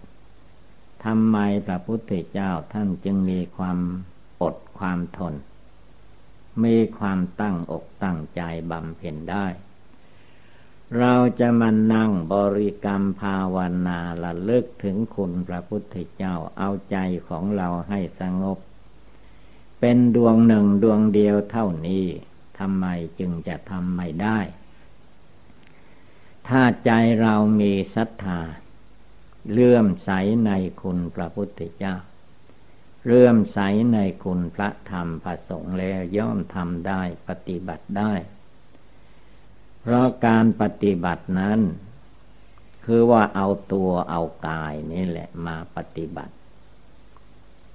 [1.04, 3.78] ทำไมพระพุทธเจ้าท่านจึงมีความ
[4.42, 5.34] อดความทน
[6.64, 9.46] มีความตั้งอกตั้งใจบำเพ็ญได้
[10.98, 13.56] เราจะมานั่งบริกรรมภาว
[13.86, 16.96] นาละลึกถึงคุณพระพุทธเจ้าเอาใจ
[17.28, 18.58] ของเราให้สงบ
[19.80, 22.04] เป็นดวงหนึ่งดวงเดียวเท่านี้
[22.58, 22.86] ทำไม
[23.18, 24.38] จึงจะทำไม่ได้
[26.48, 28.40] ถ้าใจเรามีศรัทธา
[29.50, 30.10] เลื่อมใส
[30.46, 30.50] ใน
[30.82, 31.94] คุณพระพุทธเจ้า
[33.06, 33.58] เลื่อมใส
[33.92, 38.12] ในคุณพระธรรมพระสงฆ์แล้วย่อมทำได้ปฏิบัติได้
[39.86, 41.60] เพราะการปฏิบัตินั้น
[42.84, 46.34] คือว่าเอาตัวเอากายนี่แหละมาปฏิบัติ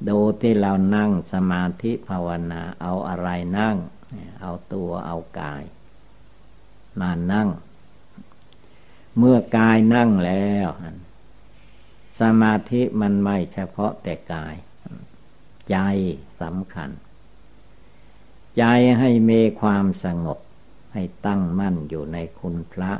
[0.07, 3.30] ดูที่เรานั่งสมาธิภาวนาเอาอะไร
[3.60, 3.76] นั่ง
[4.41, 5.64] เอาตัวเอากาย
[7.01, 7.49] มานั่ง
[9.18, 10.68] เมื่อกายนั่งแล้ว
[12.20, 14.55] สมาธิมันไม่เฉพาะแต่กาย
[15.70, 15.78] ใจ
[16.41, 16.89] สำคัญ
[18.57, 18.64] ใจ
[18.99, 20.39] ให้มีความสงบ
[20.93, 22.91] ให้ตั้งมั่นอยู่ในคุณพระ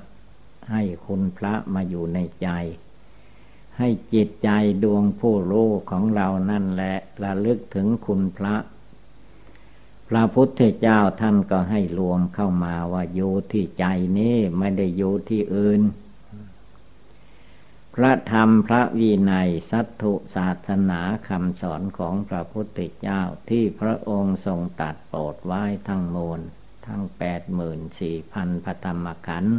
[0.71, 2.49] ให้คุณพระมาอยู่ในใจ
[3.77, 4.49] ให้จิตใจ
[4.83, 8.55] ดวงผู้รู้ของเรานั่นแหละระลึกถึงคุณพระ
[10.09, 13.85] พระพุทธเจ้าท่านก็ให้รวมเข้ามาว่าอยู่ที่ใจ
[14.17, 15.81] นี้ไม่ได้อยู่ที่อื่น
[17.95, 26.41] พระธรรมพระวินัยสัตถุศาสนาคำสอนของพระพุทธเจ้าที่พระองค์ทรงตัดโปรดไว้ทั้งมวล
[26.89, 29.57] ทั้งแปดหมื่นสี่พันพระธรรมขันธ์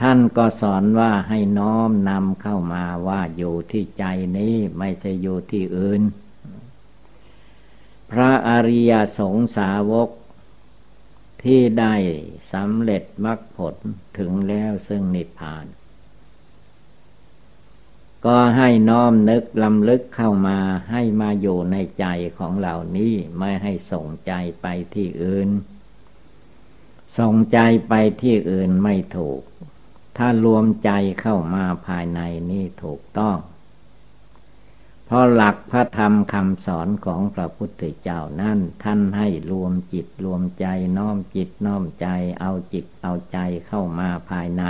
[0.00, 4.04] ท่านก็สอนว่าให้น้อมนำเข้ามาว่าอยู่ที่ใจ
[4.38, 6.02] นี้ไม่ใช่อยู่ที่อื่น
[8.10, 10.10] พระอริยสงสาวก
[11.42, 11.94] ที่ได้
[12.52, 13.74] สำเร็จมรรคผล
[14.18, 15.66] ถึงแล้วซึ่งนิพพาน
[18.26, 20.58] ก็ให้น้อมนึกลำลึกเข้ามา
[20.90, 22.06] ให้มาอยู่ในใจ
[22.38, 25.48] ของเหล่านี้ไม่ให้ส่งใจไปที่อื่น
[27.18, 27.58] ส่งใจ
[27.88, 27.92] ไป
[28.22, 29.40] ที่อื่นไม่ถูก
[30.16, 30.90] ถ้ารวมใจ
[31.20, 33.36] เข้ามาภายในนี่ถูกต้อง
[35.06, 40.66] เพราะหลักพระธรรมคำสอนของพระพุทธเจ้านั่นท่านให้รวมจิตรวมใจ
[40.98, 42.08] น้อมจิตน้อมใจ
[42.40, 44.64] เอาจิตเอาใจเข้ามาภายใน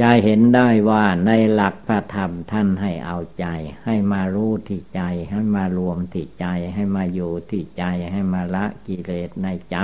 [0.00, 3.46] จะเห็นได้ว่าในหลักพระธรรมท่านให้เอาใจ
[3.84, 9.78] ให้มารู้ที่ใจ ให้มารวมที่ใจ ให้มาอยู่ที่ใจ ให้มาละกิเลสในใจ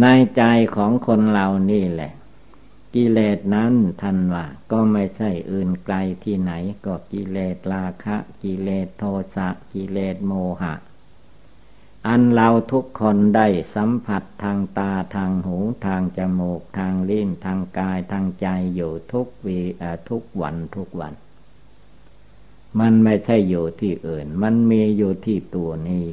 [0.00, 0.42] ในใจ
[0.76, 2.12] ของคนเรานี่แหละ
[2.94, 6.52] กิเลสนั้นท่านว่า ก็ไม่ใช่อื่นไกลที่ไหน
[6.86, 9.04] ก็กิเลสราคะ กิเลสโท
[9.36, 10.74] สะกิเลสโมหะ
[12.08, 19.60] อันเราทุกคนได้สัมผัสทางตาทางหูทางจมูกทางลิ้นทางกายทางใจอยู่ทุกวี
[20.10, 21.14] ทุกวันทุกวัน
[22.80, 26.06] มันไม่ใช่อยู่ที่อื่น มันมีอยู่ที่ตัวนี้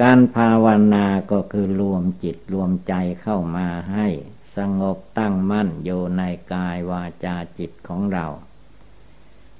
[0.00, 4.08] การภาวนาก็คือรวมจิตรวมใจเข้ามาให้
[4.56, 8.26] สงบตั้งมั่นอยู่ในกายวาจาจิตของเรา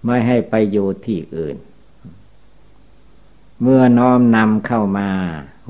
[0.04, 1.56] ไม่ให้ไปอยู่ที่อื่น
[3.64, 5.10] เมื่อน้อมนำเข้ามา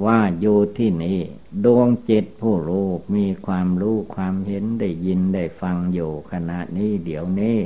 [0.07, 1.21] ว่าอยู่ที่นี่
[1.65, 7.59] ดวงจิตผู้รู้มีความรู้ความเห็นได้ยินได้ฟังอยู่ขณะนี้เดี๋ยวนี้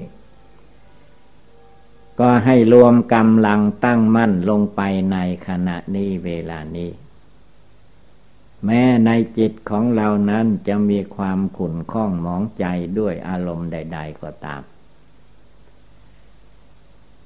[2.21, 4.81] ก็ให้รวมกำลังตั้งมั่นลงไป
[5.13, 5.19] ใน
[5.49, 6.91] ขณะนี้เวลานี้
[8.65, 12.65] แม้ในจิตของเรานั้นจะมีความขุ่นข้องหมองใจ
[12.99, 14.63] ด้วยอารมณ์ใด ๆ ก็ตาม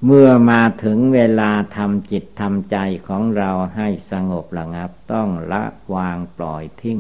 [0.05, 2.77] เมื่อมาถึงเวลาทำจิตทำใจ
[3.09, 6.99] ของเราให้สงบระงับต้องละวางปล่อยทิ้ง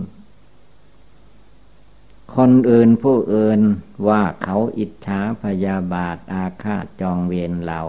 [2.34, 3.60] คนอื่นผู้อื่น
[4.08, 7.80] ว่าเขาอิจฉาพยาบาทอาฆาตจองเวรเรา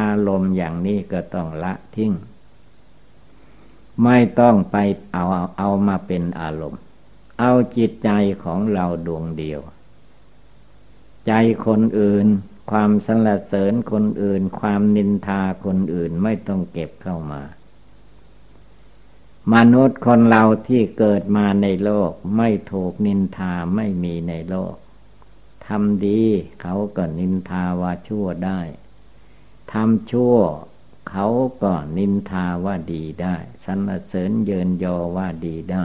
[0.00, 2.12] อารมณ์อย่างนี้ก็ต้องละทิ้ง
[4.02, 4.76] ไม่ต้องไป
[5.12, 5.24] เอา
[5.58, 6.80] เอามาเป็นอารมณ์
[7.38, 8.10] เอาจิตใจ
[8.44, 9.60] ของเราดวงเดียว
[11.26, 11.32] ใจ
[11.66, 12.26] คนอื่น
[12.70, 17.42] ความสรรเสริญคนอื่น ความนินทาคนอื่นไม่ต้องเก็บเข้ามา
[19.54, 24.74] มนุษย์คนเราที่เกิดมาในโลก ไม่ถูกนินทาไม่มีในโลก
[25.66, 26.22] ทำดี
[26.62, 28.60] เขาก็นินทาว่าชั่วได้
[29.72, 30.36] ทำชั่ว
[31.10, 31.26] เขา
[31.62, 35.84] ก็นินทาว่าดีได้สรรเสริญเยินยอว่าดีได้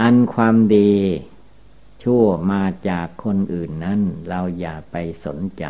[0.00, 0.92] อันความดี
[2.02, 5.64] ชั่วมาจากคนอื่นนั้นเราอย่าไปสนใจ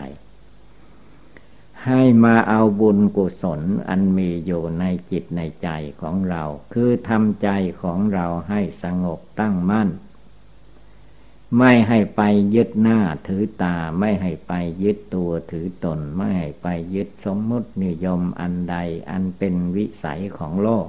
[1.87, 5.69] ให้มาเอาบุญกุศลอันมีอยู่ในจิตในใจ
[6.01, 7.49] ของเรา คือทำใจ
[7.83, 9.89] ของเราให้สงบตั้งมั่น
[11.59, 12.23] ไม่ให้ไป
[12.55, 14.53] ยึดหน้าถือตาไม่ให้ไป
[14.83, 18.77] ยึดตัวถือตน ไม่ให้ไปยึดสมมตินิยมอันใด
[19.11, 20.89] อันเป็นวิสัยของโลก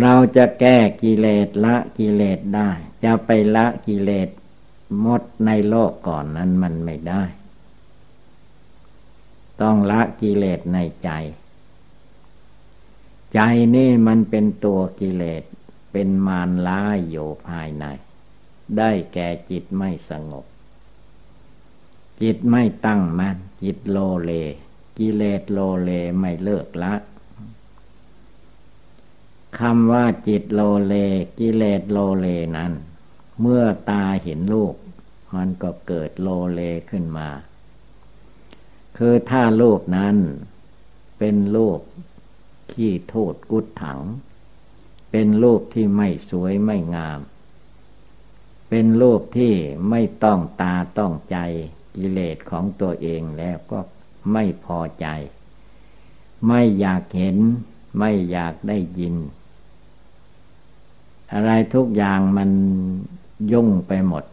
[0.00, 2.70] เราจะแก้กิเลสละกิเลสได้
[3.06, 4.28] จะไปละกิเลส
[5.00, 7.22] หมดในโลกก่อนนั้นมันไม่ได้
[9.60, 11.10] ต้องละกิเลสในใจ
[13.34, 13.40] ใจ
[13.74, 15.42] นี่มันเป็นตัวกิเลส
[15.92, 17.84] เป็นมารร้ายอยู่ภายใน
[18.76, 20.46] ได้แก่จิตไม่สงบ
[22.20, 24.32] จิตไม่ตั้งมั่นจิตโลเล
[24.98, 26.94] กิเลสโลเลไม่เลิกละ
[29.58, 30.94] คำว่าจิตโลเล
[31.38, 32.26] กิเลสโลเล
[32.56, 32.72] นั้น
[33.40, 34.74] เมื่อตาเห็นรูป
[35.34, 36.60] มันก็เกิดโลเล
[36.90, 37.28] ขึ้นมา
[38.96, 40.16] คือถ้าลูกนั้น
[41.18, 41.78] เป็นลูก
[42.72, 44.00] ขี้โทษกุดถัง
[45.10, 47.20] เป็นลูกที่ไม่สวยไม่งาม
[48.68, 49.54] เป็นรูปที่
[49.90, 51.36] ไม่ต้องตาต้องใจ
[51.96, 53.78] กิเลสของตัวเองแล้วก็
[54.32, 55.06] ไม่พอใจ
[56.48, 57.36] ไม่อยากเห็น
[57.98, 59.14] ไม่อยากได้ยิน
[61.32, 62.50] อะไรทุกอย่างมัน
[63.52, 64.24] ยุ่งไปหมด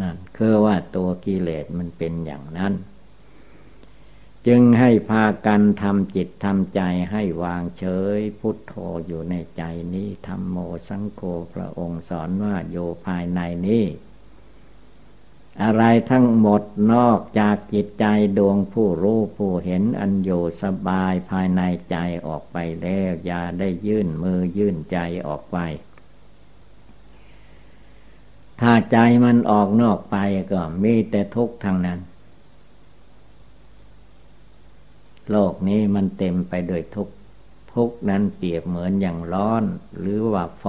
[0.00, 2.74] นั่นคือว่าตัวกิเลสมันเป็นอย่างนั้น
[4.46, 6.80] จึงให้พากันทำจิตทำใจ
[7.10, 7.84] ให้วางเฉ
[8.16, 8.74] ย พุทโธ
[9.06, 9.62] อยู่ในใจ
[9.94, 10.56] นี้ธรรมโม
[10.88, 11.20] สังโฆ
[11.52, 12.76] พระองค์สอนว่าโย
[13.06, 13.84] ภายในนี้
[15.62, 18.04] อะไรทั้งหมดนอกจากจิตใจ
[18.38, 20.30] ดวงผู้รู้ผู้เห็นอันโย
[20.62, 25.58] สบายภายในใจออกไปแล้ว อย่าได้ยื่นมือยื่นใจออกไป
[28.60, 30.16] ถ้าใจมันออกนอกไป
[30.52, 31.98] ก็มีแต่ทุกข์ทางนั้น
[35.30, 37.14] โลกนี้มันเต็มไปด้วยทุกข์
[37.74, 39.64] ทุกข์นั้นเปรียบเหมือนอย่างร้อน
[39.98, 40.66] หรือว่าไฟ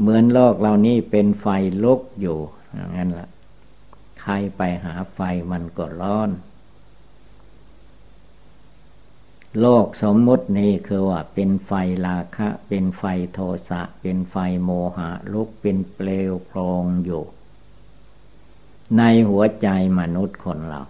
[0.00, 1.46] เหมือนโลกเรานี้เป็นไฟ
[1.84, 2.38] ลุกอยู่
[2.96, 3.28] งั้นละ่ะ
[4.20, 5.20] ใครไปหาไฟ
[5.52, 6.30] มันก็ร้อน
[9.60, 11.72] โลกสมมุตินี้คือว่าเป็นไฟ
[12.06, 13.02] ราคะ เป็นไฟ
[13.32, 13.38] โท
[13.68, 17.24] สะ เป็นไฟโมหะลุกเป็นเปลวโพลงอยู่
[18.98, 20.82] ในหัวใจมนุษย์คนเรา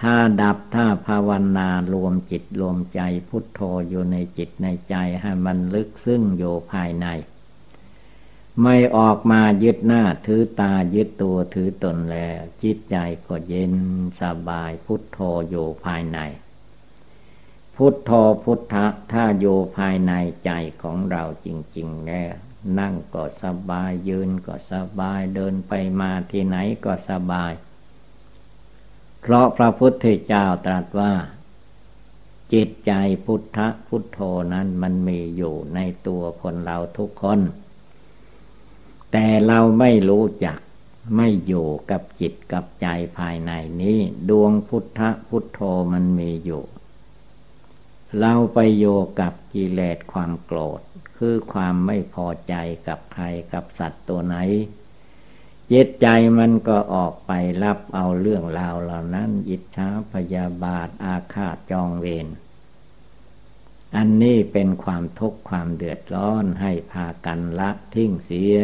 [0.00, 7.06] ถ้าดับถ้าภาวนารวมจิตรวมใจพุทโธอยู่ในจิตในใจให้มันลึกซึ้งอยู่ภายใน
[8.62, 12.96] ไม่ออกมายึดหน้าถือตายึดตัวถือตนแล้ว จิตใจ
[13.26, 13.74] ก็เย็น
[14.20, 15.18] สบายพุทโธ
[15.50, 16.18] อยู่ภายใน
[17.76, 18.10] พุทโธ
[18.44, 20.12] พุทธะถ้าอยู่ภายใน
[20.44, 20.50] ใจ
[20.82, 22.32] ของเราจริง ๆ แล้ว
[22.78, 27.52] นั่งก็สบายยืนก็สบายเดินไปมาที่ไหนก็สบาย
[29.20, 31.12] เพราะพระพุทธเจ้าตรัสว่า
[32.52, 32.92] จิตใจ
[33.24, 34.18] พุทธพุทโธ
[34.52, 37.40] นั้นมันมีอยู่ในตัวคนเราทุกคน
[39.12, 40.58] แต่เราไม่รู้จัก
[41.16, 42.86] ไม่อยู่กับจิตกับใจ
[43.18, 43.52] ภายใน
[43.82, 43.98] นี้
[44.28, 45.60] ดวงพุทธพุทโธ
[45.92, 46.62] มันมีอยู่
[48.20, 48.84] เราไปโย
[49.20, 50.80] กับกิเลสความโกรธ
[51.18, 52.54] คือความไม่พอใจ
[52.88, 54.36] กับใครกับสัตว์ตัวไหน
[55.72, 56.06] จิตใจ
[56.38, 57.32] มันก็ออกไป
[57.62, 62.26] รับเอาเรื่องราวเหล่านั้นยิจฉาพยาบาทอาฆาตจองเวร
[63.96, 68.56] อันนี้เป็นความทุกข์ความเดือดร้อนให้พากันละทิ้งเสีย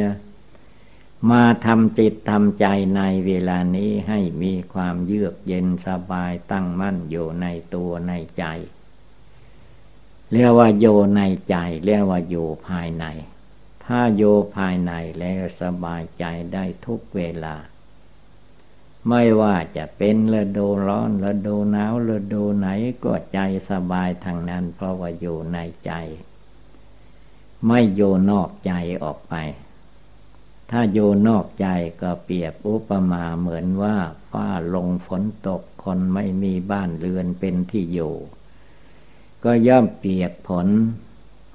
[1.31, 8.45] มาทำจิตทำใจในเวลานี้ให้มีความเยือกเย็นสบายตั้งมั่นอยู่ในตัวในใจ
[10.33, 13.05] เรียกว่าโยในใจเรียกว่าอยู่ภายใน
[13.85, 14.23] ถ้าโย
[14.57, 17.57] ภายในแล้วสบายใจได้ทุกเวลา
[19.09, 22.69] ไม่ว่าจะเป็นฤดูร้อนฤดูหนาวฤดูไหน
[23.05, 23.39] ก็ใจ
[23.71, 25.93] สบายทางนั้น เพราะว่าอยู่ในใจ
[27.67, 28.01] ไม่โย
[28.31, 28.73] นอกใจ
[29.03, 29.35] ออกไป
[30.71, 30.99] ถ้าโย
[31.29, 31.67] นอกใจ
[32.03, 33.97] ก็เปรียบอุปมาเหมือนว่า
[34.31, 38.15] ฟ้าลงฝนตกคนไม่มีบ้านเรือนเป็นที่อยู่
[39.45, 40.69] ก็ย่อมเปียกผล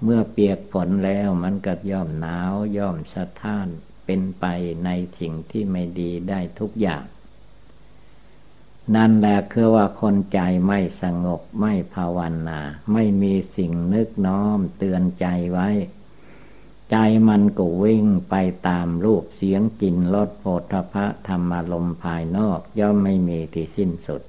[0.04, 3.68] เมื่อเปียกฝนแล้วมันก็ย่อมหนาวย่อมสะท้าน
[4.06, 4.46] เป็นไป
[4.86, 7.04] ในสิ่งที่ไม่ดีได้ทุกอย่าง
[8.96, 12.60] นั่นแหละคือว่าคนใจไม่สงบไม่ภาวนา
[12.94, 15.70] ไม่มีสิ่งนึกน้อมเตือนใจไว้
[16.92, 18.36] ใจมันก็วิ่งไป
[18.68, 24.22] ตามรูปเสียงกลิ่นรสโผฏฐะธรรมารมภายนอก ย่อมไม่มีที่สิ้นสุด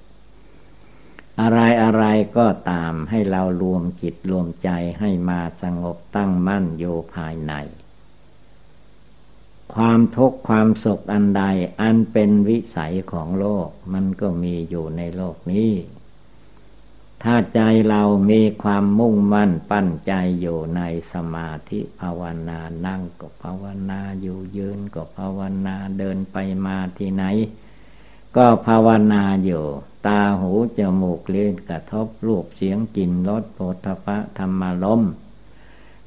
[1.40, 2.04] อะไรอะไร
[2.36, 4.70] ก็ตามให้เรารวมจิตรวมใจ
[5.00, 7.54] ให้มาสงบตั้งมั่นอยู่ภายใน
[9.74, 11.44] ความทุกข์ความสุขอันใด
[11.80, 15.72] อันเป็นวิสัยของโลกมันก็มีอยู่ในโลกนี้
[17.22, 20.82] ถ้าใจเรามีความมุ่งมั่นปั้นใจอยู่ใน
[21.12, 27.24] สมาธิภาวนานั่งก็ภาวนาอยู่ยืนก็ภาวนาเดินไปมาที่ไหน
[28.36, 29.64] ก็ภาวนาอยู่
[30.06, 33.76] ตาหูจมูกเล่นกระทบรูปเสียงกลิ่นรสโผฏ
[34.06, 35.02] ฐะธรรมลม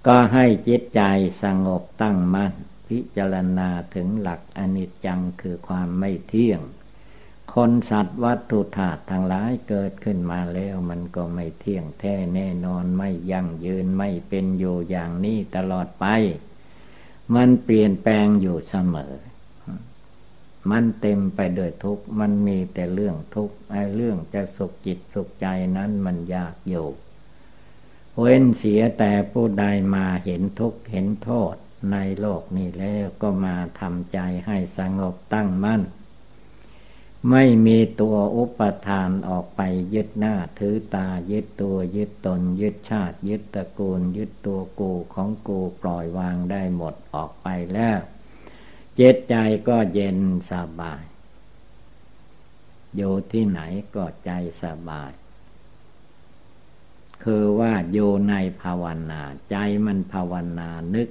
[0.08, 1.02] ก็ให้จิตใจ
[1.44, 2.54] สงบตั้งมัน่น
[2.88, 6.62] พิจารณาถึงหลักอนิจจังคือความไม่เที่ยง
[7.54, 16.06] คนสัตว์วัตถุธาตุทั้งหลายเกิดขึ้นมาแล้วมันก็ไม่เที่ยงแท้แน่นอนไม่ยั่งยืนไม่เป็นอยู่อย่างนี้ตลอดไป
[17.36, 19.14] มันเปลี่ยนแปลงอยู่เสมอ
[20.70, 25.48] มันเต็มไปด้วยทุกข์ มันมีแต่เรื่องทุกข์ไอ้เรื่องจะสุขจิตสุขใจ
[25.78, 26.88] นั้นมันยากอยู่
[28.20, 29.66] เว้นเสียแต่ผู้ใด
[29.96, 31.56] มาเห็นทุกข์เห็นโทษ
[31.92, 35.82] ในโลกนี้แล้วก็มาทำใจให้สงบตั้งมั่น
[37.30, 39.62] ไม่มีตัวอุปทานออกไป
[39.94, 48.00] ยึดหน้าถือตายึดตัวยึดตน ยึดชาติ ยึดตระกูล ยึดตัวกูของกูปล่อยวางได้หมดออกไปแล้ว
[49.00, 49.36] จิตใจ
[49.68, 50.20] ก็เย็น
[50.52, 51.04] สบาย
[52.96, 53.60] อยู่ที่ไหน
[53.96, 54.32] ก็ใจ
[54.64, 55.12] สบาย
[57.24, 61.10] คือว่าอยู่ในภาวนา ใจมันภาวนานึก